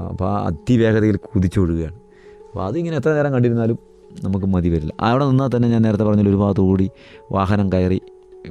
അപ്പോൾ 0.10 0.30
അതിവേഗതയിൽ 0.40 1.16
കുതിച്ചൊഴുകയാണ് 1.16 1.98
അപ്പോൾ 2.48 2.64
അതിങ്ങനെ 2.66 2.96
എത്ര 2.98 3.12
നേരം 3.14 3.34
കണ്ടിരുന്നാലും 3.34 3.78
നമുക്ക് 4.24 4.46
മതി 4.46 4.70
വരില്ല. 4.70 4.94
അവിടെ 5.00 5.26
നിന്നാൽ 5.26 5.50
തന്നെ 5.56 5.68
ഞാൻ 5.70 5.82
നേരത്തെ 5.82 6.04
പറഞ്ഞ 6.04 6.22
ഒരു 6.30 6.40
ഭാഗത്ത് 6.44 6.90
വാഹനം 7.32 7.68
കയറി 7.74 8.02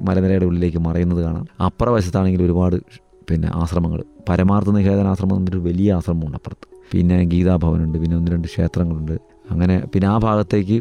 മലനിരയുടെ 0.01 0.45
ഉള്ളിലേക്ക് 0.45 0.79
മറയുന്നത് 0.79 1.23
കാണാം. 1.23 1.47
അപ്പുറ 1.65 1.89
വശത്താണെങ്കിൽ 1.89 2.43
ഒരുപാട് 2.43 2.77
പിന്നെ 3.31 3.49
ആശ്രമങ്ങൾ. 3.55 4.01
പരമാർത്ഥ 4.29 4.71
നികേതന 4.71 5.07
ആശ്രമം 5.07 5.37
എന്നൊരു 5.37 5.59
വലിയ 5.59 5.93
ആശ്രമമുണ്ട് 5.95 6.37
അപ്പുറത്ത്. 6.37 6.67
പിന്നെ 6.93 7.25
ഗീതാഭവനുണ്ട് 7.25 7.99
പിന്നെ 7.99 8.17
ഒന്ന് 8.17 8.31
രണ്ട് 8.31 8.49
ക്ഷേത്രങ്ങളുണ്ട്. 8.49 9.17
അങ്ങനെ 9.51 9.83
പിന്നെ 9.95 10.09
ആ 10.09 10.19
ഭാഗത്തേക്ക് 10.19 10.77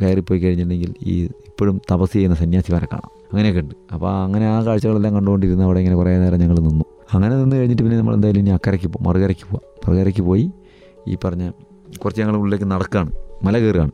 കയറിപ്പോയി 0.00 0.40
കഴിഞ്ഞിട്ടുണ്ടെങ്കിൽ 0.40 0.94
ഈ 1.06 1.14
ഇപ്പോഴും 1.50 1.80
തപസ് 1.92 2.12
ചെയ്യുന്ന 2.12 2.36
സന്യാസിമാരെ 2.36 2.86
കാണാം. 2.92 3.10
അങ്ങനെയൊക്കെ 3.32 3.60
ഉണ്ട്. 3.60 3.74
അപ്പോൾ 3.94 4.10
അങ്ങനെ 4.24 4.46
ആ 4.48 4.62
കാഴ്ചകളെല്ലാം 4.62 5.14
കണ്ടുകൊണ്ടിരുന്ന 5.14 5.62
അവിടെ 5.62 5.78
ഇങ്ങനെ 5.78 5.96
കുറേ 5.96 6.18
നേരം 6.18 6.40
ഞങ്ങൾ 6.40 6.58
നിന്നു. 6.58 6.84
അങ്ങനെ 7.12 7.34
നിന്ന് 7.36 7.56
കഴിഞ്ഞിട്ട് 7.56 7.82
പിന്നെ 7.82 7.98
നമ്മൾ 7.98 8.14
എന്തായാലും 8.14 8.40
ഇനി 8.40 8.50
അക്കരയ്ക്ക് 8.50 8.86
പോകും 8.86 9.06
മറുകരയ്ക്ക് 9.08 9.46
പോവാം. 9.50 9.64
മറുകരയ്ക്ക് 9.86 10.22
പോയി 10.22 10.50
ഈ 11.08 11.16
പറഞ്ഞ 11.24 11.50
കുറച്ച് 12.02 12.22
ഞങ്ങൾ 12.22 12.36
ഉള്ളിലേക്ക് 12.36 12.64
നടക്കുകയാണ് 12.64 13.10
മല 13.44 13.58
കയറുകയാണ്. 13.58 13.90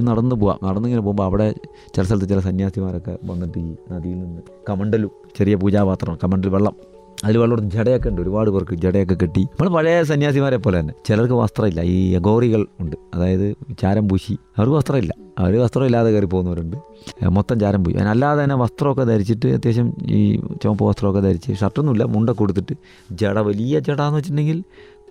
നടന്നു 0.00 0.34
പോവാം. 0.34 0.58
നടന്നിങ്ങനെ 0.68 1.02
പോകുമ്പോൾ 1.02 1.24
അവിടെ 1.24 1.54
ചില 1.94 2.02
സ്ഥലത്ത് 2.04 2.28
ചില 2.28 2.40
സന്യാസിമാരൊക്കെ 2.40 3.18
വന്നിട്ട് 3.30 3.58
ഈ 3.58 3.74
നദിയിൽ 3.92 4.18
നിന്ന് 4.24 4.42
കമണ്ടലും 4.68 5.10
ചെറിയ 5.38 5.54
പൂജാപാത്രം 5.54 6.18
കമണ്ടൽ 6.24 6.48
വെള്ളം. 6.48 6.97
അതിൽ 7.24 7.38
വെള്ളം 7.38 7.70
ജടയൊക്കെ 7.70 8.08
ഉണ്ട്. 8.08 8.22
ഒരുപാട് 8.22 8.50
പേർക്ക് 8.50 8.74
ജടയൊക്കെ 8.74 9.14
കെട്ടി. 9.14 9.40
നമ്മൾ 9.40 9.74
പഴയ 9.74 10.02
സന്യാസിമാരെ 10.02 10.56
പോലെ 10.56 10.80
തന്നെ. 10.80 10.94
ചിലർക്ക് 11.06 11.34
വസ്ത്രമില്ല. 11.34 11.82
ഈ 11.82 12.14
അഗോറികൾ 12.14 12.66
ഉണ്ട്. 12.80 12.96
അതായത് 13.14 13.56
ചാരം 13.80 14.08
പൂശി. 14.08 14.32
അവർക്ക് 14.32 14.76
വസ്ത്രമില്ല. 14.76 15.14
അവർ 15.38 15.60
വസ്ത്രമില്ലാതെ 15.60 16.10
കയറി 16.10 16.24
പോകുന്നവരുണ്ട്. 16.24 16.76
മൊത്തം 17.28 17.60
ചാരം 17.60 17.84
പൂശി. 17.84 17.96
അതിനല്ലാതെ 17.96 18.44
തന്നെ 18.44 18.56
വസ്ത്രമൊക്കെ 18.56 19.04
ധരിച്ചിട്ട് 19.04 19.46
അത്യാവശ്യം 19.46 19.94
ഈ 20.08 20.36
ചുവപ്പ് 20.62 20.84
വസ്ത്രമൊക്കെ 20.84 21.20
ധരിച്ച് 21.20 21.52
ഷർട്ടൊന്നുമില്ല. 21.52 22.04
മുണ്ട 22.04 22.30
കൊടുത്തിട്ട് 22.30 22.72
ജട 23.12 23.38
വലിയ 23.38 23.78
ജട 23.78 24.02
എന്ന് 24.02 24.18
വെച്ചിട്ടുണ്ടെങ്കിൽ 24.18 24.64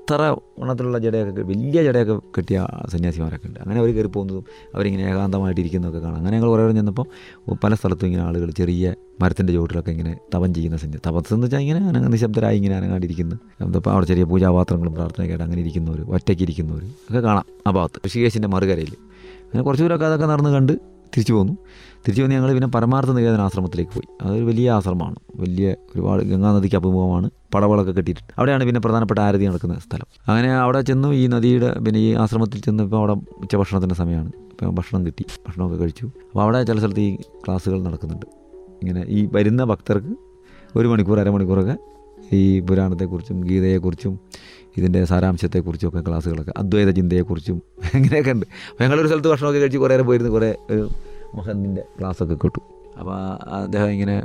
ഇത്ര 0.07 0.35
ഉണത്തിലുള്ള 0.57 0.97
ജടയൊക്കെ 0.97 1.41
വലിയ 1.41 1.83
ജടയൊക്കെ 1.83 2.15
കെട്ടിയ 2.35 2.67
സന്യാസിമാരൊക്കെ 2.91 3.47
ഉണ്ട്. 3.47 3.59
അങ്ങനെ 3.59 3.79
അവർ 3.79 3.89
കയറി 3.95 4.07
പോകുന്നതും 4.07 4.43
അവരിങ്ങനെ 4.75 5.03
ഏകാന്തമായിട്ട് 5.11 5.61
ഇരിക്കുന്നതൊക്കെ 5.61 5.99
കാണാം. 5.99 6.17
അങ്ങനെ 6.17 6.37
ഞങ്ങൾ 6.37 6.49
കുറേ 6.49 6.71
ചെന്നപ്പോൾ 6.71 7.05
പല 7.63 7.73
സ്ഥലത്തും 7.73 8.05
ഇങ്ങനെ 8.05 8.23
ആളുകൾ 8.23 8.49
ചെറിയ 8.51 8.93
മരത്തിന്റെ 9.21 9.53
ചുവട്ടിലൊക്കെ 9.53 9.91
ഇങ്ങനെ 9.91 10.17
തപം 10.35 10.53
ചെയ്യുന്ന 10.53 10.77
സന്യാസി 10.77 11.03
തപസ് 11.07 11.33
എന്ന് 11.33 11.45
വെച്ചാൽ 11.45 11.59
ഇങ്ങനെ 11.59 11.79
അനങ്ങ 11.89 12.07
നിശബ്ദരായി 12.07 12.57
ഇങ്ങനെ 12.57 12.77
അനങ്ങാണ്ടിരിക്കുന്ന. 12.77 13.33
അപ്പോൾ 13.77 13.91
അവിടെ 13.91 14.05
ചെറിയ 14.05 14.23
പൂജാപാത്രങ്ങളും 14.23 14.93
പ്രാർത്ഥനയൊക്കെ 14.93 15.43
അങ്ങനെ 15.43 15.61
ഇരിക്കുന്നവർ 15.61 16.01
ഒറ്റയ്ക്ക് 16.01 16.43
ഇരിക്കുന്നവർ 16.43 16.83
ഒക്കെ 17.09 17.19
കാണാം 17.19 17.45
ആ 17.67 17.71
ഭാഗത്ത്. 17.71 18.07
ഋഷികേശിന്റെ 18.07 18.47
മറുകരയിൽ 18.47 18.93
അങ്ങനെ 19.43 19.63
കുറച്ച് 19.63 19.83
ദൂരമൊക്കെ 19.83 20.05
അതൊക്കെ 20.05 20.25
നടന്ന് 20.25 20.49
കണ്ട് 20.49 20.96
തിരിച്ചു 21.07 21.33
പോന്നു. 21.33 21.53
തിരിച്ചു 21.97 22.23
വന്ന് 22.23 22.35
ഞങ്ങൾ 22.35 22.53
പിന്നെ 22.53 22.67
പരമാർത്ഥ 22.67 23.11
നികേതന 23.11 23.41
ആശ്രമത്തിലേക്ക് 23.41 23.91
പോയി. 23.91 24.27
അതൊരു 24.27 24.43
വലിയ 24.43 24.71
ആശ്രമമാണ്. 24.71 25.15
വലിയ 25.35 25.71
ഒരുപാട് 25.71 26.23
ഗംഗാനദിക്ക് 26.23 26.75
അഭിമുഖമാണ് 26.75 27.29
പടവളൊക്കെ 27.53 27.91
കെട്ടിയിട്ടുണ്ട്. 27.91 28.33
അവിടെയാണ് 28.37 28.65
പിന്നെ 28.65 28.81
പ്രധാനപ്പെട്ട 28.81 29.19
ആരതി 29.19 29.45
നടക്കുന്ന 29.45 29.75
സ്ഥലം. 29.75 30.05
അങ്ങനെ 30.27 30.53
അവിടെ 30.53 30.81
ചെന്നു 30.81 31.07
ഈ 31.07 31.27
നദിയുടെ 31.27 31.79
പിന്നെ 31.79 31.99
ഈ 31.99 32.13
ആശ്രമത്തിൽ 32.13 32.61
ചെന്നപ്പോൾ 32.61 32.97
അവിടെ 32.97 33.13
ഉച്ചഭക്ഷണത്തിന്റെ 33.13 33.95
സമയമാണ്. 33.95 34.27
അപ്പോൾ 34.27 34.71
ഭക്ഷണം 34.71 35.05
കിട്ടി. 35.05 35.25
ഭക്ഷണമൊക്കെ 35.47 35.77
കഴിച്ചു. 35.77 36.05
അപ്പോൾ 36.05 36.41
അവിടെ 36.41 36.63
ചില 36.63 36.77
സ്ഥലത്ത് 36.77 36.99
ഈ 36.99 37.15
ക്ലാസ്സുകൾ 37.15 37.81
നടക്കുന്നുണ്ട്. 37.81 38.25
ഇങ്ങനെ 38.81 39.05
ഈ 39.07 39.29
വരുന്ന 39.31 39.63
ഭക്തർക്ക് 39.63 40.15
ഒരു 40.75 40.87
മണിക്കൂർ 40.87 41.19
അരമണിക്കൂറൊക്കെ 41.19 41.77
ഈ 42.33 42.59
പുരാണത്തെക്കുറിച്ചും 42.59 43.41
ഗീതയെക്കുറിച്ചും 43.41 44.19
ഇതിന്റെ 44.77 45.05
സാരാംശത്തെക്കുറിച്ചും 45.05 45.89
ഒക്കെ 45.89 46.01
ക്ലാസ്സുകളൊക്കെ 46.01 46.53
അദ്വൈത 46.57 46.89
ചിന്തയെക്കുറിച്ചും 46.89 47.61
അങ്ങനെയൊക്കെ 47.95 48.31
ഉണ്ട്. 48.31 48.45
ഞങ്ങളൊരു 48.81 49.07
സ്ഥലത്ത് 49.07 49.27
ഭക്ഷണമൊക്കെ 49.27 49.59
കഴിച്ച് 49.59 49.77
കുറേ 49.77 49.93
നേരം 49.93 50.05
പോയിരുന്നു 50.05 50.31
കുറേ 50.31 50.57
ഒരു 50.69 50.89
മഹന്തിന്റെ 51.35 51.83
ക്ലാസ്സൊക്കെ 51.99 52.35
കിട്ടും. 52.35 52.63
അപ്പോൾ 52.99 53.15
അദ്ദേഹം 53.51 53.89
ഇങ്ങനെ 53.89 54.23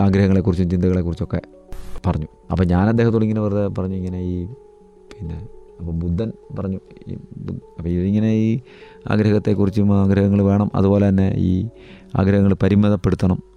ആഗ്രഹങ്ങളെക്കുറിച്ചും 0.00 0.70
ചിന്തകളെക്കുറിച്ചൊക്കെ 0.70 1.40
പറഞ്ഞു. 2.06 2.26
അപ്പോൾ 2.50 2.64
ഞാൻ 2.64 2.88
അദ്ദേഹത്തോട് 2.88 3.24
ഇങ്ങനെ 3.24 3.40
വെറുതെ 3.40 3.66
പറഞ്ഞു 3.68 3.96
ഇങ്ങനെ 3.96 4.20
ഈ 4.22 4.46
പിന്നെ 5.12 5.34
അപ്പോൾ 5.80 5.92
ബുദ്ധൻ 5.92 6.32
പറഞ്ഞു 6.58 6.80
ഈ 7.08 7.14
അപ്പോൾ 7.78 7.88
ഇതിങ്ങനെ 7.88 8.32
ഈ 8.32 8.60
ആഗ്രഹത്തെക്കുറിച്ചും 9.08 9.92
ആഗ്രഹങ്ങൾ 9.92 10.42
വേണം. 10.42 10.70
അതുപോലെ 10.74 11.08
തന്നെ 11.08 11.34
ഈ 11.36 11.68
ആഗ്രഹങ്ങൾ 12.16 12.54
പരിമിതപ്പെടുത്തണം. 12.54 13.51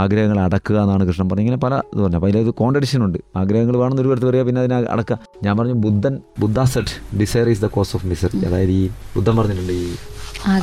ആഗ്രഹങ്ങൾ 0.00 0.38
അടക്കുക 0.46 0.76
എന്നാണ് 0.84 1.04
കൃഷ്ണൻ 1.08 1.26
പറഞ്ഞത്. 1.28 1.44
ഇങ്ങനെ 1.44 1.60
പല 1.64 1.74
ഇത് 1.92 2.00
പറഞ്ഞു. 2.02 2.16
അപ്പോൾ 2.18 2.30
അതിലൊരു 2.30 2.54
കോൺട്രഡിക്ഷൻ 2.62 3.00
ഉണ്ട്. 3.06 3.18
ആഗ്രഹങ്ങൾ 3.40 3.74
വേണമെന്ന് 3.82 4.02
ഒരു 4.02 4.10
പേർത്ത് 4.10 4.26
പറയുക 4.30 4.44
പിന്നെ 4.48 4.60
അതിനെ 4.62 4.76
അടക്കുക. 4.94 5.16
ഞാൻ 5.46 5.54
പറഞ്ഞു 5.58 5.76
ബുദ്ധൻ 5.86 6.14
Buddha 6.42 6.64
said 6.74 6.94
desire 7.20 7.48
is 7.54 7.62
the 7.66 7.70
cause 7.76 7.92
of 7.98 8.06
misery 8.12 8.40
അതായത് 8.48 8.74
ഈ 8.80 8.82
ബുദ്ധൻ 9.16 9.34
പറഞ്ഞിട്ടുണ്ട് 9.40 9.72
ഈ 9.72 9.86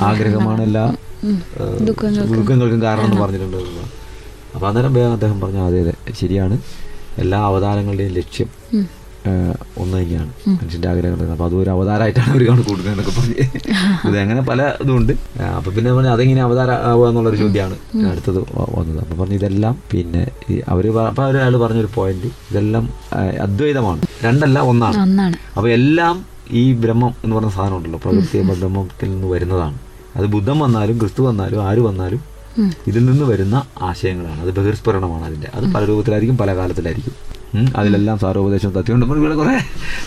ആഗ്രഹമാണ് 0.09 0.61
എല്ലാ 0.69 0.85
ദുഃഖങ്ങൾക്കും 1.89 2.81
കാരണം 2.87 3.05
എന്ന് 3.09 3.19
പറഞ്ഞിട്ടുണ്ട് 3.23 3.59
അപ്പോൾ 4.55 4.67
അന്നേരം 4.69 4.93
അദ്ദേഹം 5.17 5.37
പറഞ്ഞു 5.41 5.61
അതെ 5.67 5.79
അതെ 5.83 5.93
ശരിയാണ്. 6.21 6.55
എല്ലാ 7.21 7.37
അവതാരങ്ങളുടെയും 7.49 8.13
ലക്ഷ്യം 8.19 8.49
ഒന്ന് 9.77 9.97
തന്നെയാണ് 9.97 10.31
മനുഷ്യന്റെ 10.47 10.87
ആഗ്രഹങ്ങൾ 10.89 11.31
അപ്പോൾ 11.31 11.45
അത് 11.45 11.55
ഒരു 11.55 11.69
അവതാരമായിട്ടാണ് 11.69 12.29
അവർ 12.29 12.47
കാണും 12.47 12.65
എന്നൊക്കെ 12.91 13.13
പറഞ്ഞ്. 13.17 13.35
ഇത് 14.07 14.17
അങ്ങനെ 14.17 14.41
പല 14.41 14.61
ഇതുണ്ട് 14.83 15.13
അപ്പോൾ 15.57 15.71
പിന്നെ 15.75 15.93
പറഞ്ഞാൽ 15.93 16.13
അതെങ്ങനെ 16.13 16.41
അവതാരം 16.41 16.77
ആവുക 16.89 17.09
എന്നുള്ളൊരു 17.09 17.35
ചോദ്യമാണ് 17.35 17.75
അടുത്തത് 18.11 18.39
വന്നത്. 18.77 18.99
അപ്പോൾ 19.03 19.15
പറഞ്ഞു 19.15 19.35
ഇതെല്ലാം 19.35 19.75
പിന്നെ 19.91 20.23
അവർ 20.67 20.87
അപ്പോൾ 21.07 21.25
ഒരാൾ 21.25 21.57
പറഞ്ഞൊരു 21.57 21.91
പോയിന്റ് 21.95 22.29
ഇതെല്ലാം 22.51 22.89
അദ്വൈതമാണ്. 23.45 24.01
രണ്ടല്ല 24.23 24.59
ഒന്നാണ്. 24.59 24.97
അപ്പോൾ 25.57 25.69
എല്ലാം 25.69 26.25
ഈ 26.61 26.73
ബ്രഹ്മം 26.73 27.13
എന്ന് 27.23 27.35
പറഞ്ഞ 27.35 27.49
സാധനം 27.49 27.75
ഉണ്ടല്ലോ. 27.77 27.99
പ്രകൃതി 27.99 28.41
ബ്രഹ്മത്തിൽ 28.49 29.09
നിന്ന് 29.09 29.27
വരുന്നതാണ്. 29.27 29.77
അത് 30.17 30.25
ബുദ്ധം 30.25 30.59
വന്നാലും 30.59 30.99
ക്രിസ്തു 30.99 31.23
വന്നാലും 31.23 31.59
ആര് 31.67 31.79
വന്നാലും 31.79 32.21
ഇതിൽ 32.87 33.05
നിന്ന് 33.05 33.25
വരുന്ന 33.25 33.65
ആശയങ്ങളാണ്. 33.81 34.39
അത് 34.41 34.51
ബഹിർസ്ഫുരണമാണ് 34.57 35.25
അതിന്റെ 35.25 35.49
അത് 35.55 35.65
പല 35.73 35.85
രൂപത്തിലായിരിക്കും 35.85 36.37
പല 36.37 36.55
കാലത്തിലായിരിക്കും. 36.57 37.13
അതിലെല്ലാം 37.79 38.17
സാരോപദേശം 38.23 38.69
ഉപദേശം 38.69 38.99
നമ്മൾ 39.03 39.17
ഇവിടെ 39.21 39.35
കുറേ 39.35 39.53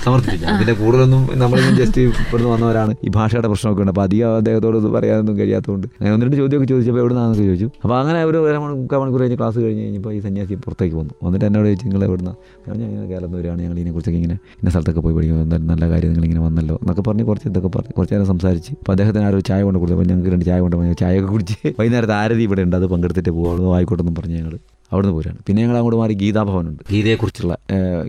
സമർത്ഥിച്ചു 0.04 0.46
അതിന്റെ 0.52 0.74
കൂടുതലൊന്നും 0.80 1.22
നമ്മളൊന്നും 1.42 1.76
ജസ്റ്റ് 1.80 2.00
ഇവിടുന്ന് 2.00 2.50
വന്നവരാണ്. 2.54 2.92
ഈ 3.06 3.10
ഭാഷയുടെ 3.16 3.48
പ്രശ്നമൊക്കെ 3.48 3.82
ഉണ്ട്. 3.82 3.92
അപ്പോൾ 3.92 4.04
അധികം 4.08 4.36
അദ്ദേഹത്തോട് 4.40 4.76
ഇത് 4.80 4.88
പറയാനൊന്നും 4.96 5.36
കഴിയാത്തതുകൊണ്ട്. 5.38 5.86
അങ്ങനെ 5.98 6.14
ഒന്ന് 6.14 6.26
രണ്ട് 6.26 6.36
ചോദ്യമൊക്കെ 6.40 6.68
ചോദിച്ചപ്പോൾ 6.72 7.02
എവിടെ 7.02 7.14
നിന്നാണെന്നൊക്കെ 7.14 7.46
ചോദിച്ചു. 7.50 7.68
അപ്പോൾ 7.84 7.96
അങ്ങനെ 8.00 8.24
ഒരു 8.24 8.38
മുക്കാൽ 8.80 8.98
മണിക്കൂർ 9.02 9.20
കഴിഞ്ഞ് 9.22 9.38
ക്ലാസ് 9.40 9.58
കഴിഞ്ഞ് 9.58 9.82
കഴിഞ്ഞപ്പോൾ 9.84 10.12
ഈ 10.16 10.20
സന്യാസി 10.26 10.54
പുറത്തേക്ക് 10.66 10.96
വന്നു. 11.00 11.14
വന്നിട്ട് 11.24 11.46
എന്നോട് 11.50 11.66
ചോദിച്ചു 11.68 11.86
നിങ്ങൾ 11.88 12.04
എവിടുന്ന? 12.08 12.32
ഞാൻ 12.66 12.76
ഇങ്ങനെ 12.88 13.06
കേരളത്തിൽ 13.12 13.36
വരികയാണ്. 13.40 13.60
ഞങ്ങൾ 13.62 13.76
ഇതിനെക്കുറിച്ചൊക്കെ 13.78 14.18
ഇങ്ങനെ 14.22 14.36
ഇന്ന 14.60 14.70
സ്ഥലത്തൊക്കെ 14.70 15.00
പോയി 15.06 15.16
പഠിക്കും. 15.18 15.40
എന്തായാലും 15.46 15.68
നല്ല 15.72 15.90
കാര്യം 15.92 16.10
നിങ്ങൾ 16.12 16.26
ഇങ്ങനെ 16.28 16.44
വന്നല്ലോ? 16.46 16.76
എന്നൊക്കെ 16.82 17.04
പറഞ്ഞ് 17.08 17.26
കുറച്ച് 17.30 17.48
ഇതൊക്കെ 17.52 17.72
പറഞ്ഞു 17.76 17.94
കുറച്ച് 17.98 18.14
നേരം 18.14 18.28
സംസാരിച്ച്. 18.32 18.72
അപ്പോൾ 18.80 18.94
അദ്ദേഹത്തിന് 18.96 19.24
ആരോ 19.30 19.40
ചായ 19.50 19.62
കൊണ്ട് 19.62 19.80
കൊടുത്തു. 19.80 19.98
അപ്പോൾ 19.98 20.10
ഞങ്ങൾക്ക് 20.12 20.32
രണ്ട് 20.36 20.46
ചായ 20.50 20.60
കൊണ്ട് 20.60 20.76
പോയി 20.76 20.96
ചായയൊക്കെ 21.04 21.30
കുടിച്ച് 21.34 21.56
വൈകുന്നേരത്തെ 21.80 22.16
ആരതി 22.20 22.42
ഇവിടെ 22.48 22.62
ഉണ്ട്. 22.68 22.76
അത് 22.80 22.86
പങ്കെടുത്തിട്ട് 22.94 23.30
പോകുള്ളൂ 23.40 23.74
ആയിക്കോട്ടെന്നും 23.78 24.16
പറഞ്ഞ് 24.20 24.38
ഞങ്ങൾ 24.40 24.54
അവിടുന്ന് 24.92 25.14
പോരാണ്. 25.16 25.38
പിന്നെ 25.46 25.58
ഞങ്ങൾ 25.62 25.76
അങ്ങോട്ട് 25.78 25.98
മാറി 26.00 26.14
ഗീതാഭവനുണ്ട്. 26.22 26.82
ഗീതയെക്കുറിച്ചുള്ള. 26.92 27.54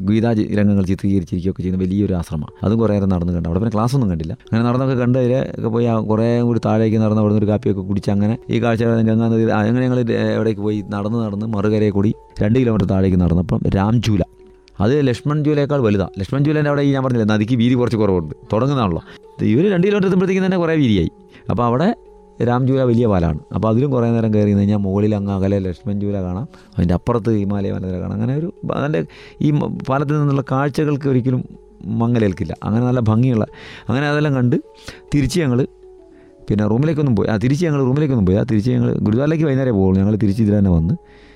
ഗീതാ 0.09 0.31
രംഗങ്ങൾ 0.59 0.85
ചിത്രീകരിച്ചിരിക്കുകയൊക്കെ 0.91 1.61
ചെയ്യുന്ന 1.61 1.79
വലിയൊരു 1.83 2.13
ആശ്രമം. 2.13 2.49
അതും 2.63 2.79
കുറേ 2.81 2.93
നേരം 2.95 3.09
നടന്ന് 3.13 3.33
കണ്ടു. 3.33 3.47
അവിടെ 3.49 3.59
പിന്നെ 3.61 3.73
ക്ലാസ് 3.75 3.95
ഒന്നും 3.97 4.09
കണ്ടില്ല. 4.11 4.33
അങ്ങനെ 4.49 4.63
നടന്നൊക്കെ 4.67 4.95
കണ്ട് 5.03 5.19
ഒക്കെ 5.57 5.69
പോയി 5.75 5.85
ആ 5.93 5.95
കുറേ 6.11 6.27
കൂടി 6.49 6.61
താഴേക്ക് 6.65 6.97
നടന്ന് 7.03 7.21
അവിടെ 7.23 7.35
ഒരു 7.41 7.49
കാപ്പിയൊക്കെ 7.51 7.85
കുടിച്ച് 7.89 8.11
അങ്ങനെ 8.15 8.37
ഈ 8.49 8.59
കാഴ്ച 8.63 8.83
ഗംഗാ 9.09 9.27
നദി 9.33 9.43
അങ്ങനെ 9.59 9.83
ഞങ്ങൾ 9.85 9.99
എവിടേക്ക് 10.35 10.61
പോയി? 10.67 10.79
നടന്ന് 10.95 11.19
നടന്ന് 11.25 11.45
മറുകരയെ 11.55 11.93
കൂടി 11.97 12.13
രണ്ട് 12.43 12.59
കിലോമീറ്റർ 12.59 12.87
താഴേക്ക് 12.93 13.19
നടന്നപ്പം 13.23 13.61
രാംചൂല. 13.77 14.23
അത് 14.83 14.93
ലക്ഷ്മൺ 15.07 15.37
ജൂലേക്കാൾ 15.43 15.81
വലുതാണ് 15.87 16.13
ലക്ഷ്മൺ 16.19 16.41
ജൂലേന്റെ 16.45 16.69
അവിടെ 16.69 16.81
ഈ 16.87 16.89
ഞാൻ 16.95 17.03
പറഞ്ഞില്ല 17.03 17.27
നദിക്ക് 17.33 17.55
വീതി 17.61 17.75
കുറച്ച് 17.81 17.97
കുറവുണ്ട്. 17.97 18.33
തുടങ്ങുന്നതാണല്ലോ. 18.53 19.03
ഇവർ 19.53 19.63
രണ്ട് 19.73 19.85
കിലോമീറ്റർ 19.87 20.07
എത്തുമ്പോഴത്തേക്കും 20.09 20.45
തന്നെ 20.45 20.57
കുറേ 20.63 20.75
വീതിയായി. 20.81 21.11
അപ്പോൾ 21.51 21.65
അവിടെ 21.69 21.87
രാംചൂല 22.43 22.81
വലിയ 22.81 23.07
പാലമാണ് 23.07 23.39
അപ്പോൾ 23.55 23.67
അതിലും 23.67 23.91
കുറേ 23.91 24.11
നേരം 24.11 24.33
കയറി 24.33 24.53
കഴിഞ്ഞാൽ 24.53 24.77
മുകളിൽ 24.77 25.15
അങ്ങ് 25.15 25.31
അകലെ 25.31 25.59
ലക്ഷ്മൺ 25.59 25.99
ജൂല 25.99 26.21
കാണാം. 26.21 26.47
അതിന്റെ 26.77 26.93
അപ്പുറത്ത് 26.93 27.37
ഹിമാലയ 27.37 27.71
മലനിര 27.71 27.95
കാണാം. 27.95 28.13
അങ്ങനെ 28.13 28.35
ഒരു 28.35 28.53
അതിന്റെ 28.73 29.05
ഈ 29.41 29.51
പാലത്തിൽ 29.89 30.19
നിന്നുള്ള 30.19 30.43
കാഴ്ചകൾക്ക് 30.51 31.09
ഒരിക്കലും 31.09 31.45
മങ്ങലേൽക്കില്ല. 31.85 32.55
അങ്ങനെ 32.63 32.85
നല്ല 32.85 32.99
ഭംഗിയുള്ള 32.99 33.45
അങ്ങനെ 33.89 34.09
അതെല്ലാം 34.09 34.35
കണ്ട് 34.35 34.55
തിരിച്ച് 35.15 35.41
ഞങ്ങൾ 35.41 35.67
പിന്നെ 36.49 36.67
റൂമിലേക്കൊന്നും 36.67 37.15
പോയി. 37.15 37.27
ആ 37.27 37.37
തിരിച്ച് 37.37 37.65
ഞങ്ങൾ 37.65 37.81
റൂമിലേക്കൊന്നും 37.83 38.25
പോയി. 38.25 38.37
ആ 38.37 38.43
തിരിച്ച് 38.43 38.71
ഞങ്ങൾ 38.71 38.93
ഗുരുദ്വാരയിലേക്ക് 38.93 39.45
വൈകുന്നേരം 39.45 39.75
പോകുള്ളൂ 39.75 40.01
ഞങ്ങൾ 40.01 40.15
തിരിച്ച് 40.15 40.43
ഇതിൽ 40.43 40.57
തന്നെ 40.57 40.71
വന്ന് 40.71 40.93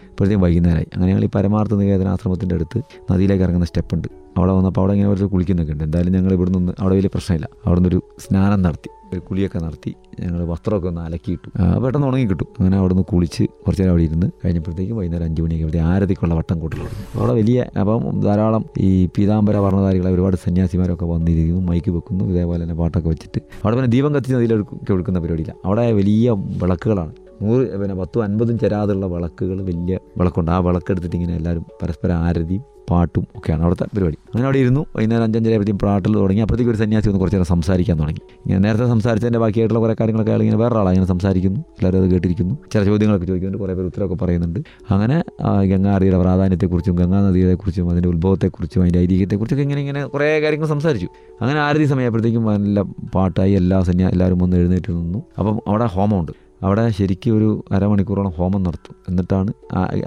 ഇപ്പോഴത്തേക്കും 0.09 0.43
വൈകുന്നേരമായി. 0.43 0.87
അങ്ങനെ 0.93 1.11
ഞങ്ങൾ 1.11 1.25
ഈ 1.25 1.29
പരമാർത്ഥ 1.35 1.73
നികേതന 1.73 2.07
ആശ്രമത്തിന്റെ 2.07 2.55
അടുത്ത് 2.55 2.81
നദിയിലേക്ക് 3.11 3.43
ഇറങ്ങുന്ന 3.43 3.65
സ്റ്റെപ്പുണ്ട്. 3.65 4.07
അവിടെ 4.37 4.51
വന്നപ്പോൾ 4.51 4.81
അവിടെ 4.81 4.93
ഇങ്ങനെ 4.93 5.07
കുറച്ച് 5.07 5.25
കുളിക്കുന്നൊക്കെ 5.25 5.73
ഉണ്ട്. 5.73 5.83
എന്തായാലും 5.83 6.13
ഞങ്ങൾ 6.13 6.33
ഇവിടെ 6.33 6.51
അവിടെ 6.79 6.95
വലിയ 6.95 7.09
പ്രശ്നമില്ല. 7.13 7.49
അവിടെ 7.65 7.79
നിന്നൊരു 7.79 8.01
സ്നാനം 8.19 8.61
നടത്തി. 8.61 8.89
ഒരു 8.89 8.98
കുളിയൊക്കെ 9.17 9.59
നടത്തി 9.59 9.95
ഞങ്ങൾ 10.19 10.43
വസ്ത്രമൊക്കെ 10.43 10.87
ഒന്ന് 10.87 11.01
അലക്കിയിട്ടു. 11.01 11.79
പെട്ടെന്ന് 11.83 12.07
ഉണങ്ങി 12.07 12.25
കിട്ടും. 12.25 12.47
അങ്ങനെ 12.59 12.77
അവിടെ 12.77 12.93
നിന്ന് 12.93 13.05
കുളിച്ച് 13.13 13.43
കുറച്ച് 13.43 13.81
നേരം 13.81 13.91
അവിടെ 13.91 14.03
ഇരുന്ന് 14.03 14.27
കഴിഞ്ഞപ്പോഴത്തേക്കും 14.45 14.97
വൈകുന്നേരം 14.97 15.23
അഞ്ച് 15.23 15.41
മണിയൊക്കെ 15.41 15.65
അവിടെ 15.65 15.77
ആരതിക്കുള്ള 15.77 16.33
വട്ടം 16.33 16.59
കൂട്ടലുണ്ട് 16.59 17.17
അവിടെ 17.17 17.33
വലിയ 17.33 17.65
അപ്പം 17.79 18.19
ധാരാളം 18.19 18.65
ഈ 18.79 19.05
പീതാംബര 19.05 19.57
വർണധാരികളെ 19.57 20.11
ഒരുപാട് 20.11 20.35
സന്യാസിമാരൊക്കെ 20.35 21.05
വന്നിരിക്കുന്നു 21.05 21.61
മൈക്ക് 21.61 21.91
വെക്കുന്നു 21.91 22.25
ഇതേപോലെ 22.25 22.63
തന്നെ 22.63 22.75
പാട്ടൊക്കെ 22.75 23.09
വെച്ചിട്ട്. 23.09 23.41
അവിടെ 23.63 23.75
പിന്നെ 23.75 23.89
ദീപം 23.89 24.15
കത്തിച്ച് 24.15 24.35
നദിയിലേക്ക് 24.35 24.93
എടുക്കുന്ന 24.93 25.19
പരിപാടിയില്ല. 25.19 25.55
അവിടെ 25.65 25.91
വലിയ 25.91 26.31
വിളക്കുകളാണ്. 26.31 27.13
നൂറ് 27.41 27.79
പിന്നെ 27.81 27.95
പത്തും 27.95 28.23
അൻപതും 28.23 28.59
ചെരാതുള്ള 28.59 29.05
വിളക്കുകൾ 29.05 29.61
വലിയ 29.61 29.99
വിളക്കുണ്ട്. 30.17 30.51
ആ 30.51 30.57
വിളക്കെടുത്തിട്ട് 30.57 31.15
ഇങ്ങനെ 31.15 31.35
എല്ലാവരും 31.35 31.65
പരസ്പരം 31.83 32.15
ആരതിയും 32.15 32.63
പാട്ടും 32.89 33.27
ഒക്കെയാണ് 33.35 33.61
അവിടുത്തെ 33.61 33.83
പരിപാടി. 33.83 34.17
അങ്ങനെ 34.25 34.45
അവിടെ 34.45 34.59
ഇരുന്നു. 34.59 34.85
വൈകുന്നേരം 34.95 35.23
അഞ്ചഞ്ചരയായപ്പോഴത്തേക്കും 35.23 35.79
പ്രാട്ടിൽ 35.79 36.15
തുടങ്ങി. 36.15 36.41
അപ്പോഴത്തേക്ക് 36.41 36.71
ഒരു 36.71 36.77
സന്യാസി 36.77 37.07
ഒന്ന് 37.07 37.19
കുറച്ച് 37.19 37.35
നേരം 37.35 37.45
സംസാരിക്കാൻ 37.45 37.99
തുടങ്ങി. 37.99 38.49
ഞാൻ 38.49 38.61
നേരത്തെ 38.61 38.87
സംസാരിച്ചതിന്റെ 38.87 39.39
ബാക്കിയായിട്ടുള്ള 39.39 39.79
കുറേ 39.79 39.95
കാര്യങ്ങളൊക്കെ 39.99 40.31
അയാൾ 40.31 40.55
വേറെ 40.55 40.75
ആളാണ് 40.75 40.89
ഇങ്ങനെ 40.89 41.05
സംസാരിക്കുന്നു. 41.05 41.59
എല്ലാവരും 41.59 42.03
അത് 42.03 42.11
കേട്ടിരിക്കുന്നു. 42.11 42.57
ചില 42.73 42.83
ചോദ്യങ്ങളൊക്കെ 42.83 43.27
ചോദിക്കുന്നുണ്ട്. 43.27 43.63
കുറേ 43.63 43.73
പേര് 43.73 43.85
ഉത്തരമൊക്കെ 43.85 44.25
പറയുന്നുണ്ട്. 44.25 44.59
അങ്ങനെ 44.91 45.23
ഗംഗാനദിയുടെ 45.65 46.17
പ്രാധാന്യത്തെക്കുറിച്ചും 46.17 46.95
ഗംഗാനദിയെക്കുറിച്ചും 46.95 47.89
അതിന്റെ 47.89 48.09
ഉത്ഭവത്തെക്കുറിച്ചും 48.09 48.81
അതിന്റെ 48.81 48.99
ഐതിഹ്യത്തെക്കുറിച്ചൊക്കെ 48.99 49.63
ഇങ്ങനെ 49.63 49.81
ഇങ്ങനെ 49.81 50.05
കുറേ 50.05 50.41
കാര്യങ്ങൾ 50.41 50.67
സംസാരിച്ചു. 50.67 51.07
അങ്ങനെ 51.41 51.59
ആരതി 51.59 51.85
സമയപ്പോഴത്തേക്കും 51.85 52.45
നല്ല 52.45 52.81
പാട്ടായി 53.15 53.51
എല്ലാ 53.51 53.81
സന്യാ 53.81 54.09
എല്ലാവരും 54.09 54.37
വന്ന് 54.37 54.57
എഴുന്നേറ്റ് 54.57 54.91
നിന്നു. 54.91 55.23
അപ്പം 55.37 55.59
അവിടെ 55.67 55.85
ഹോമമുണ്ട്. 55.85 56.31
അവിടെ 56.65 56.83
ശരിക്കും 56.97 57.33
ഒരു 57.37 57.49
അരമണിക്കൂറോളം 57.75 58.31
ഹോമം 58.37 58.61
നടത്തും. 58.63 58.95
എന്നിട്ടാണ് 59.09 59.51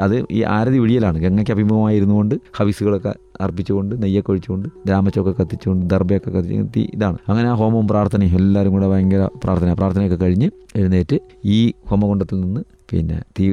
അത് 0.04 0.14
ഈ 0.38 0.40
ആരതി 0.56 0.78
വിഴിയലാണ് 0.84 1.18
ഗംഗയ്ക്ക് 1.24 1.52
അഭിമുഖമായിരുന്നുകൊണ്ട് 1.56 2.34
ഹവിസുകളൊക്കെ 2.58 3.12
അർപ്പിച്ചുകൊണ്ട് 3.44 3.94
നെയ്യൊക്കെ 4.02 4.30
ഒഴിച്ചുകൊണ്ട് 4.32 4.68
രാമച്ചൊക്കെ 4.90 5.32
കത്തിച്ചുകൊണ്ട് 5.40 5.84
ദർഭയൊക്കെ 5.94 6.30
കത്തിച്ച് 6.30 6.80
ഇതാണ്. 6.96 7.18
അങ്ങനെ 7.28 7.48
ആ 7.48 7.54
ഹോമവും 7.62 7.86
പ്രാർത്ഥനയും 7.88 8.36
എല്ലാവരും 8.40 8.72
കൂടെ 8.72 8.88
ഭയങ്കര 8.92 9.28
പ്രാർത്ഥന 9.44 9.74
പ്രാർത്ഥനയൊക്കെ 9.74 10.18
കഴിഞ്ഞ് 10.24 10.48
എഴുന്നേറ്റ് 10.76 11.18
ഈ 11.56 11.60
ഹോമകുണ്ടത്തിൽ 11.90 12.40
നിന്ന് 12.40 12.62
പിന്നെ 12.92 13.18
തീ 13.38 13.44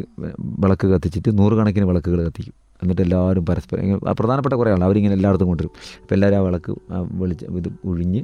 വിളക്ക് 0.63 0.87
കത്തിച്ചിട്ട് 0.87 1.29
നൂറുകണക്കിന് 1.39 1.85
വിളക്കുകൾ 1.85 2.19
കത്തിക്കും. 2.27 2.55
എന്നിട്ട് 2.83 3.01
എല്ലാവരും 3.01 3.43
പരസ്പരം 3.45 3.99
പ്രധാനപ്പെട്ട 4.19 4.55
കുറേ 4.55 4.69
ആൾ 4.71 4.83
അവരിങ്ങനെ 4.83 5.13
എല്ലായിടത്തും 5.13 5.47
കൊണ്ടുവരും. 5.47 5.73
അപ്പോൾ 6.01 6.15
എല്ലാവരും 6.15 6.37
ആ 6.39 6.43
വിളക്ക് 6.47 6.71
വെളിച്ച 7.21 7.43
ഇത് 7.61 7.69
ഒഴിഞ്ഞ് 7.89 8.21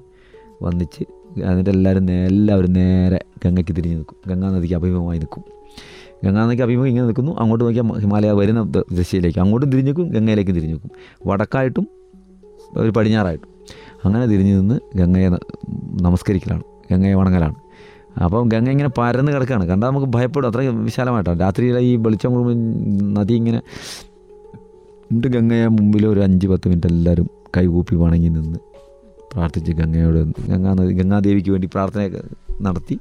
വന്നിച്ച് 0.61 1.03
എന്നിട്ട് 1.41 1.69
എല്ലാവരും 1.69 2.11
എല്ലാവരും 2.11 2.73
നേരെ 2.73 3.19
ഗംഗയ്ക്ക് 3.45 3.75
തിരിഞ്ഞ് 3.75 3.97
നിൽക്കും. 3.97 4.17
ഗംഗാ 4.27 4.49
നദിക്ക് 4.49 4.75
അഭിമുഖമായി 4.75 5.19
നിൽക്കും. 5.19 5.43
ഗംഗാ 6.25 6.45
നദിക്ക് 6.45 6.63
അഭിമുഖം 6.63 6.87
ഇങ്ങനെ 6.87 7.05
നിൽക്കുന്നു. 7.05 7.35
അങ്ങോട്ട് 7.39 7.65
നോക്കിയാൽ 7.65 7.99
ഹിമാലയ 7.99 8.31
വരുന്ന 8.31 8.71
ദിശയിലേക്ക്. 8.91 9.39
അങ്ങോട്ടും 9.39 9.69
തിരിഞ്ഞു 9.69 9.91
നിൽക്കും 9.91 10.09
ഗംഗയിലേക്കും 10.09 10.55
തിരിഞ്ഞു 10.55 10.75
നിൽക്കും. 10.75 10.91
വടക്കായിട്ടും 11.27 11.87
ഒരു 12.77 12.89
പടിഞ്ഞാറായിട്ടും 12.89 13.49
അങ്ങനെ 14.05 14.25
തിരിഞ്ഞു 14.25 14.59
നിന്ന് 14.59 14.79
ഗംഗയെ 14.95 15.29
നമസ്കരിക്കലാണ്. 16.01 16.63
ഗംഗയെ 16.91 17.13
വണങ്ങലാണ്. 17.13 17.55
അപ്പം 18.23 18.49
ഗംഗ 18.49 18.69
ഇങ്ങനെ 18.69 18.89
പരന്ന് 18.97 19.31
കിടക്കുകയാണ് 19.31 19.67
കണ്ടാൽ 19.67 19.89
നമുക്ക് 19.89 20.07
ഭയപ്പെടും. 20.07 20.47
അത്ര 20.47 20.57
വിശാലമായിട്ടാണ്. 20.59 21.39
രാത്രിയിലെ 21.39 21.79
ഈ 21.79 21.95
വെളിച്ചം 21.95 22.33
കൂടുമ്പോൾ 22.33 23.13
നദി 23.13 23.33
ഇങ്ങനെ 23.33 23.61
എന്നിട്ട് 25.11 25.27
ഗംഗയെ 25.27 25.67
മുമ്പിൽ 25.67 26.07
ഒരു 26.07 26.19
അഞ്ച് 26.19 26.47
പത്ത് 26.47 26.69
മിനിറ്റ് 26.69 26.87
എല്ലാവരും 26.87 27.29
കൈകൂപ്പി 27.57 27.95
വണങ്ങി 27.95 28.29
നിന്ന് 28.29 28.59
പ്രാർത്ഥിച്ച് 29.35 29.71
ഗംഗയോട് 29.71 30.19
ഗംഗാ 30.51 30.73
ഗംഗാദേവിക്ക് 30.99 31.51
വേണ്ടി 31.55 31.67
പ്രാർത്ഥനയൊക്കെ 31.73 32.21
നടത്തി 32.61 32.95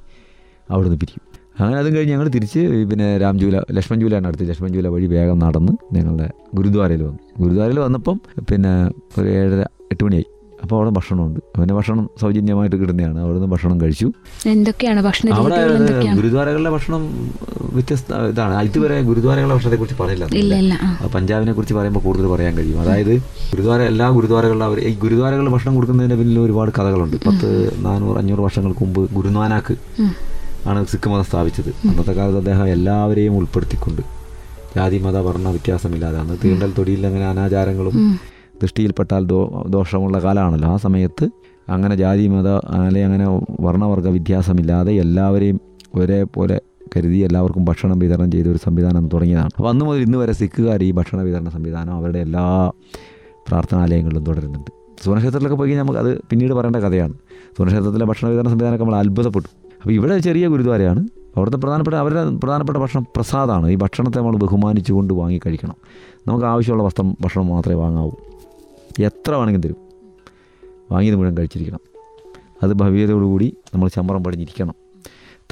അവിടെ 0.70 0.86
നിന്ന് 0.88 1.00
പിരിയും. 1.00 1.22
അങ്ങനെ 1.60 1.78
അതും 1.80 1.92
കഴിഞ്ഞ് 1.96 2.12
ഞങ്ങൾ 2.14 2.28
തിരിച്ച് 2.28 2.60
പിന്നെ 2.90 3.08
രാംജൂല 3.18 3.56
ലക്ഷ്മൺ 3.76 3.98
ജൂലാണ് 4.00 4.26
അടുത്ത്. 4.26 4.44
ലക്ഷ്മൺ 4.50 4.70
ജൂല 4.74 4.88
വഴി 4.94 5.06
വേഗം 5.06 5.38
നടന്ന് 5.38 5.72
ഞങ്ങളുടെ 5.96 6.28
ഗുരുദ്വാരയിൽ 6.54 7.02
വന്നു. 7.02 7.20
ഗുരുദ്വാരയിൽ 7.42 7.78
വന്നപ്പം 7.78 8.16
പിന്നെ 8.50 8.72
ഒരു 9.18 9.28
ഏഴര 9.28 9.60
എട്ട് 9.92 10.02
മണിയായി. 10.04 10.28
അപ്പോൾ 10.64 10.76
അവിടെ 10.76 10.90
ഭക്ഷണമുണ്ട്. 10.96 11.40
അവന്റെ 11.56 11.74
ഭക്ഷണം 11.74 12.04
സൗജന്യമായിട്ട് 12.20 12.76
കിട്ടുന്നതാണ്. 12.80 13.18
അവിടെ 13.24 13.36
നിന്ന് 13.38 13.50
ഭക്ഷണം 13.54 13.76
കഴിച്ചു. 13.80 14.06
എന്തൊക്കെയാണ് 14.52 15.00
ഭക്ഷണം 15.06 15.34
അവിടെ 15.34 15.56
ഗുരുദ്വാരകളുടെ 15.56 16.14
ഗുരുദ്വാരകളിലെ 16.18 16.70
ഭക്ഷണം 16.74 17.02
വ്യത്യസ്ത 17.76 18.18
ഇതാണ്. 18.32 18.54
ഇതുവരെ 18.68 18.96
ഗുരുദ്വാരകളുടെ 19.08 19.54
ഭക്ഷണത്തെ 19.54 19.78
കുറിച്ച് 19.82 19.98
പറയില്ല 20.02 20.24
പഞ്ചാബിനെ 21.14 21.52
കുറിച്ച് 21.52 21.74
പറയുമ്പോൾ 21.78 22.00
കൂടുതൽ 22.06 22.26
പറയാൻ 22.34 22.54
കഴിയും. 22.58 22.80
അതായത് 22.80 23.12
ഗുരുദ്വാര 23.52 23.80
എല്ലാ 23.92 24.06
ഗുരുദ്വാരകളിലും 24.16 24.64
അവർ 24.64 24.78
ഈ 24.88 24.94
ഗുരുദ്വാരകളിൽ 25.04 25.48
ഭക്ഷണം 25.54 25.74
കൊടുക്കുന്നതിന്റെ 25.74 26.16
പിന്നിൽ 26.16 26.38
ഒരുപാട് 26.46 26.70
കഥകളുണ്ട്. 26.78 27.16
പത്ത് 27.26 27.48
നാനൂറ് 27.86 28.18
അഞ്ഞൂറ് 28.18 28.40
വർഷങ്ങൾക്ക് 28.40 28.84
മുമ്പ് 28.84 29.02
ഗുരുനാനാക്ക്. 29.16 29.76
ആണ് 30.68 30.86
സിഖ് 30.92 31.08
മതം 31.12 31.24
സ്ഥാപിച്ചത്. 31.24 31.70
അന്നത്തെ 31.88 32.12
കാലത്ത് 32.12 32.38
അദ്ദേഹം 32.42 32.68
എല്ലാവരെയും 32.76 33.36
ഉൾപ്പെടുത്തിക്കൊണ്ട് 33.40 34.02
ജാതി 34.76 34.98
മത 34.98 35.16
വർണ 35.26 35.48
വ്യത്യാസമില്ലാതെ 35.56 36.18
അന്ന് 36.18 36.36
തീണ്ടൽ 36.44 36.72
തൊടിയിൽ 36.78 37.02
അങ്ങനെ 37.06 37.26
അനാചാരങ്ങളും. 37.32 37.94
ദൃഷ്ടിയിൽപ്പെട്ടാൽ 38.62 39.26
ദോ 39.26 39.64
ദോഷമുള്ള 39.68 40.18
കാലമാണല്ലോ. 40.18 40.68
ആ 40.68 40.76
സമയത്ത് 40.76 41.28
അങ്ങനെ 41.68 41.96
ജാതി 41.96 42.28
മത 42.28 42.48
അല്ലെങ്കിൽ 42.48 43.00
അങ്ങനെ 43.00 43.26
വർണവർഗ 43.60 44.08
വ്യത്യാസമില്ലാതെ 44.08 44.92
എല്ലാവരെയും 44.92 45.60
ഒരേപോലെ 45.94 46.60
കരുതി 46.96 47.16
എല്ലാവർക്കും 47.16 47.64
ഭക്ഷണം 47.64 47.98
വിതരണം 47.98 48.30
ചെയ്ത 48.30 48.46
ഒരു 48.46 48.58
സംവിധാനം 48.64 49.08
തുടങ്ങിയതാണ്. 49.08 49.50
അപ്പോൾ 49.56 49.68
അന്ന് 49.68 49.84
മുതൽ 49.84 50.00
ഇന്ന് 50.00 50.18
വരെ 50.18 50.32
സിഖുകാർ 50.32 50.82
ഈ 50.82 50.90
ഭക്ഷണ 50.90 51.20
വിതരണ 51.20 51.48
സംവിധാനം 51.48 51.92
അവരുടെ 51.92 52.18
എല്ലാ 52.18 52.72
പ്രാർത്ഥനാലയങ്ങളിലും 53.48 54.24
തുടരുന്നുണ്ട്. 54.24 54.70
സുവർണക്ഷേത്രത്തിലൊക്കെ 55.04 55.56
പോയി 55.56 55.74
നമുക്ക് 55.74 55.98
അത് 55.98 56.18
പിന്നീട് 56.30 56.52
പറയേണ്ട 56.52 56.76
കഥയാണ്. 56.76 57.12
സുവർണക്ഷേത്രത്തിലെ 57.56 58.04
ഭക്ഷണ 58.04 58.28
വിതരണ 58.28 58.48
സംവിധാനമൊക്കെ 58.48 58.84
നമ്മൾ 58.84 58.98
അത്ഭുതപ്പെട്ടു. 58.98 59.48
അപ്പോൾ 59.82 59.92
ഇവിടെ 59.92 60.18
ചെറിയ 60.18 60.46
ഗുരുദ്വാരയാണ്. 60.46 61.08
അവിടുത്തെ 61.36 61.58
പ്രധാനപ്പെട്ട 61.58 61.96
അവരുടെ 61.96 62.30
പ്രധാനപ്പെട്ട 62.30 62.78
ഭക്ഷണം 62.78 63.06
പ്രസാദമാണ് 63.16 63.68
ഈ 63.68 63.74
ഭക്ഷണത്തെ 63.74 64.18
നമ്മൾ 64.18 64.36
ബഹുമാനിച്ചുകൊണ്ട് 64.36 65.14
വാങ്ങി 65.14 65.40
കഴിക്കണം. 65.46 65.74
നമുക്ക് 66.28 66.46
ആവശ്യമുള്ള 66.46 66.84
വസ്ത്രം 66.84 67.16
ഭക്ഷണം 67.20 67.46
മാത്രമേ 67.46 67.74
വാങ്ങാവൂ. 67.74 68.10
എത്ര 69.00 69.30
വേണമെങ്കിലും 69.30 69.60
തരും. 69.60 69.76
വാങ്ങിയത് 70.90 71.16
മുഴുവൻ 71.16 71.38
കഴിച്ചിരിക്കണം. 71.38 71.78
അത് 72.62 72.72
ഭവ്യതയോടുകൂടി 72.72 73.56
നമ്മൾ 73.74 73.88
ചമ്പറം 73.88 74.24
പടിഞ്ഞിരിക്കണം. 74.24 74.74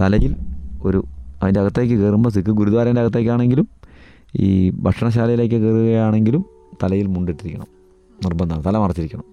തലയിൽ 0.00 0.37
ഒരു 0.82 1.04
അതിന്റെ 1.42 1.61
അകത്തേക്ക് 1.61 1.94
കയറുമ്പോൾ 1.94 2.30
സിഖ് 2.30 2.50
ഗുരുദ്വാരേന്റെ 2.50 3.02
അകത്തേക്കാണെങ്കിലും 3.02 3.68
ഈ 4.37 4.70
ഭക്ഷണശാലയിലേക്ക് 4.70 5.54
കയറുകയാണെങ്കിലും 5.54 6.44
തലയിൽ 6.82 7.06
മുണ്ടിട്ടിരിക്കണം. 7.06 7.66
നിർബന്ധമാണ്. 8.25 8.64
തല 8.64 8.78
മറച്ചിരിക്കണം. 8.78 9.25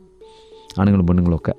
ആണുങ്ങളും 0.80 1.08
പെണ്ണുങ്ങളും 1.08 1.36
ഒക്കെ. 1.36 1.54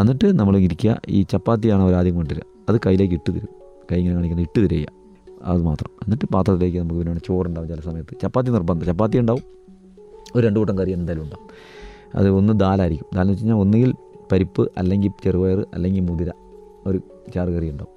എന്നിട്ട് 0.00 0.38
നമ്മൾ 0.38 0.56
ഇരിക്കുക. 0.56 1.00
ഈ 1.08 1.22
ചപ്പാത്തിയാണ് 1.22 1.82
അവർ 1.82 1.94
ആദ്യം 1.94 2.14
കൊണ്ടുവരിക. 2.14 2.42
അത് 2.68 2.80
കയ്യിലേക്ക് 2.86 3.14
ഇട്ട് 3.14 3.30
തരും. 3.30 3.48
കൈ 3.92 3.96
ഇങ്ങനെ 3.96 4.14
കാണിക്കുന്നത് 4.14 4.46
ഇട്ട് 4.46 4.64
തരിക. 4.64 4.86
അത് 5.42 5.62
മാത്രം. 5.62 5.90
എന്നിട്ട് 6.02 6.24
പാത്രത്തിലേക്ക് 6.24 6.78
നമുക്ക് 6.78 6.98
പിന്നെ 6.98 7.20
ചോറുണ്ടാവും 7.26 7.68
ചില 7.68 7.80
സമയത്ത്. 7.80 8.16
ചപ്പാത്തി 8.22 8.50
നിർബന്ധം. 8.50 8.86
ചപ്പാത്തി 8.86 9.18
ഉണ്ടാവും. 9.18 9.55
ഒരു 10.34 10.46
രണ്ട് 10.46 10.58
കൂട്ടം 10.58 10.78
കറി 10.78 10.90
എന്തായാലും 10.90 11.24
ഉണ്ടാവും. 11.24 11.48
അത് 12.14 12.28
ഒന്ന് 12.30 12.60
ദാലായിരിക്കും. 12.60 13.06
ദാലെന്ന് 13.14 13.32
വെച്ച് 13.32 13.44
കഴിഞ്ഞാൽ 13.44 13.62
ഒന്നുകിൽ 13.64 13.94
പരിപ്പ് 14.32 14.72
അല്ലെങ്കിൽ 14.78 15.12
ചെറുപയർ 15.24 15.66
അല്ലെങ്കിൽ 15.74 16.00
മുതിര 16.00 16.30
ഒരു 16.86 16.98
ചാറ് 17.34 17.48
കറി 17.48 17.70
ഉണ്ടാവും. 17.70 17.92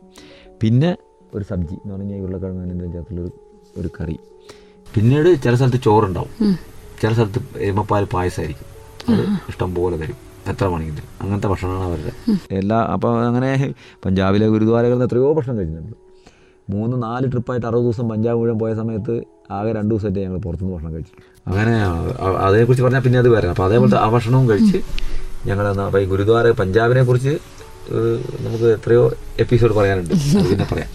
പിന്നെ 0.61 0.97
ഒരു 1.33 1.43
സബ്ജി 1.43 1.73
എന്ന് 1.73 1.95
പറഞ്ഞാൽ 1.95 2.19
ഉരുളക്കിഴങ്ങ് 2.19 2.61
എന്തെങ്കിലും 2.61 2.93
ചേർത്തുള്ളൊരു 2.93 3.31
ഒരു 3.77 3.89
കറി. 4.01 4.19
പിന്നീട് 4.95 5.41
ചില 5.43 5.55
സ്ഥലത്ത് 5.55 5.83
ചോറുണ്ടാവും. 5.83 6.57
ചില 7.01 7.13
സ്ഥലത്ത് 7.13 7.41
എരുമപ്പാൽ 7.57 8.05
പായസമായിരിക്കും 8.13 8.67
അത് 9.13 9.21
ഇഷ്ടം 9.49 9.75
പോലെ 9.75 9.97
തരും 9.97 10.17
എത്ര 10.47 10.65
വേണമെങ്കിലും 10.65 11.07
അങ്ങനത്തെ 11.21 11.47
ഭക്ഷണമാണ് 11.47 11.83
അവരുടെ. 11.83 12.13
എല്ലാ 12.51 12.77
അപ്പോൾ 12.93 13.25
അങ്ങനെ 13.25 13.73
പഞ്ചാബിലെ 14.05 14.47
ഗുരുദ്വാരകളിൽ 14.47 14.93
നിന്ന് 14.93 15.05
എത്രയോ 15.05 15.33
ഭക്ഷണം 15.33 15.57
കഴിച്ചിട്ടുണ്ട്. 15.57 15.95
മൂന്ന് 16.69 17.03
നാല് 17.03 17.31
ട്രിപ്പായിട്ട് 17.31 17.67
അറുപത് 17.67 17.83
ദിവസം 17.83 18.09
പഞ്ചാബ് 18.09 18.39
മുഴുവൻ 18.39 18.59
പോയ 18.59 18.73
സമയത്ത് 18.73 19.23
ആകെ 19.49 19.71
രണ്ട് 19.71 19.91
ദിവസമായിട്ട് 19.93 20.19
ഞങ്ങൾ 20.25 20.39
പുറത്തുനിന്ന് 20.39 20.75
ഭക്ഷണം 20.75 20.93
കഴിച്ചു 20.95 21.13
അങ്ങനെ 21.47 21.73
അതേക്കുറിച്ച് 22.47 22.83
പറഞ്ഞാൽ 22.83 23.03
പിന്നെ 23.05 23.19
അത് 23.19 23.29
വരാം 23.29 23.49
അപ്പോൾ 23.49 23.65
അതേപോലത്തെ 23.65 23.97
ആ 23.97 24.09
ഭക്ഷണവും 24.15 24.49
കഴിച്ച് 24.49 24.79
ഞങ്ങൾ 25.45 25.65
അപ്പോൾ 25.85 26.01
ഈ 26.01 26.05
ഗുരുദ്വാര 26.05 26.51
പഞ്ചാബിനെ 26.61 27.03
കുറിച്ച് 27.03 27.33
നമുക്ക് 28.45 28.67
എത്രയോ 28.77 29.03
എപ്പിസോഡ് 29.39 29.73
പറയാനുണ്ട്. 29.73 30.13
പിന്നെ 30.49 30.65
പറയാം. 30.71 30.89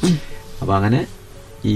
അപ്പോൾ 0.63 0.75
അങ്ങനെ 0.77 1.01
ഈ 1.73 1.75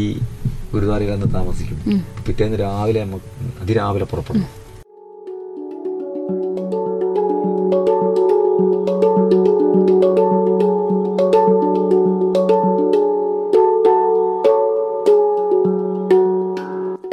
ഗുരുദ്വാരയിൽ 0.73 1.11
നിന്ന് 1.11 1.29
താമസിക്കും. 1.35 1.79
പിറ്റേന്ന് 2.27 2.59
രാവിലെ 2.59 3.01
നമുക്ക് 3.05 3.29
അതിരാവിലെ 3.63 4.05
പുറപ്പെടുന്നു 4.05 4.49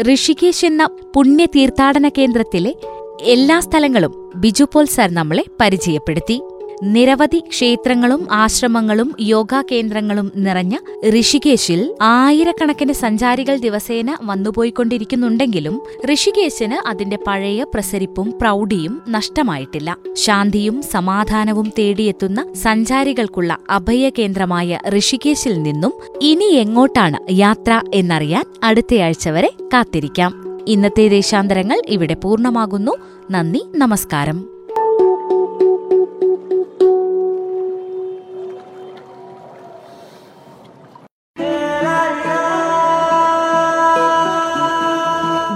ഋഷികേശ് 0.07 0.65
എന്ന 0.65 0.83
പുണ്യ 1.13 1.45
തീർത്ഥാടന 1.45 2.07
കേന്ദ്രത്തിലെ 2.17 2.71
എല്ലാ 3.25 3.59
സ്ഥലങ്ങളും 3.59 4.13
ബിജുപോൽ 4.35 4.85
സാർ 4.85 5.09
നമ്മളെ 5.11 5.43
പരിചയപ്പെടുത്തി. 5.61 6.37
നിരവധി 6.83 7.39
ക്ഷേത്രങ്ങളും 7.39 8.27
ആശ്രമങ്ങളും 8.31 9.15
യോഗാ 9.19 9.63
കേന്ദ്രങ്ങളും 9.71 10.31
നിറഞ്ഞ 10.35 10.77
ഋഷികേശിൽ 11.19 11.95
ആയിരക്കണക്കിന് 12.01 12.93
സഞ്ചാരികൾ 12.93 13.57
ദിവസേന 13.57 14.17
വന്നുപോയിക്കൊണ്ടിരിക്കുന്നുണ്ടെങ്കിലും 14.23 15.81
ഋഷികേശിന് 16.13 16.87
അതിന്റെ 16.87 17.17
പഴയ 17.27 17.63
പ്രസരിപ്പും 17.63 18.33
പ്രൗഢിയും 18.41 19.01
നഷ്ടമായിട്ടില്ല. 19.09 19.97
ശാന്തിയും 20.13 20.81
സമാധാനവും 20.81 21.71
തേടിയെത്തുന്ന 21.79 22.53
സഞ്ചാരികൾക്കുള്ള 22.53 23.57
അഭയകേന്ദ്രമായ 23.69 24.79
ഋഷികേശിൽ 24.97 25.63
നിന്നും 25.63 25.93
ഇനി 26.21 26.45
എങ്ങോട്ടാണ് 26.45 27.17
യാത്ര 27.29 27.81
എന്നറിയാൻ 27.93 28.43
അടുത്തയാഴ്ച 28.63 29.29
വരെ 29.29 29.53
കാത്തിരിക്കാം. 29.73 30.61
ഇന്നത്തെ 30.67 31.07
ദേശാന്തരങ്ങൾ 31.07 31.81
ഇവിടെ 31.89 32.13
പൂർണമാകുന്നു. 32.13 32.91
നന്ദി 33.31 33.63
നമസ്കാരം. 33.75 34.54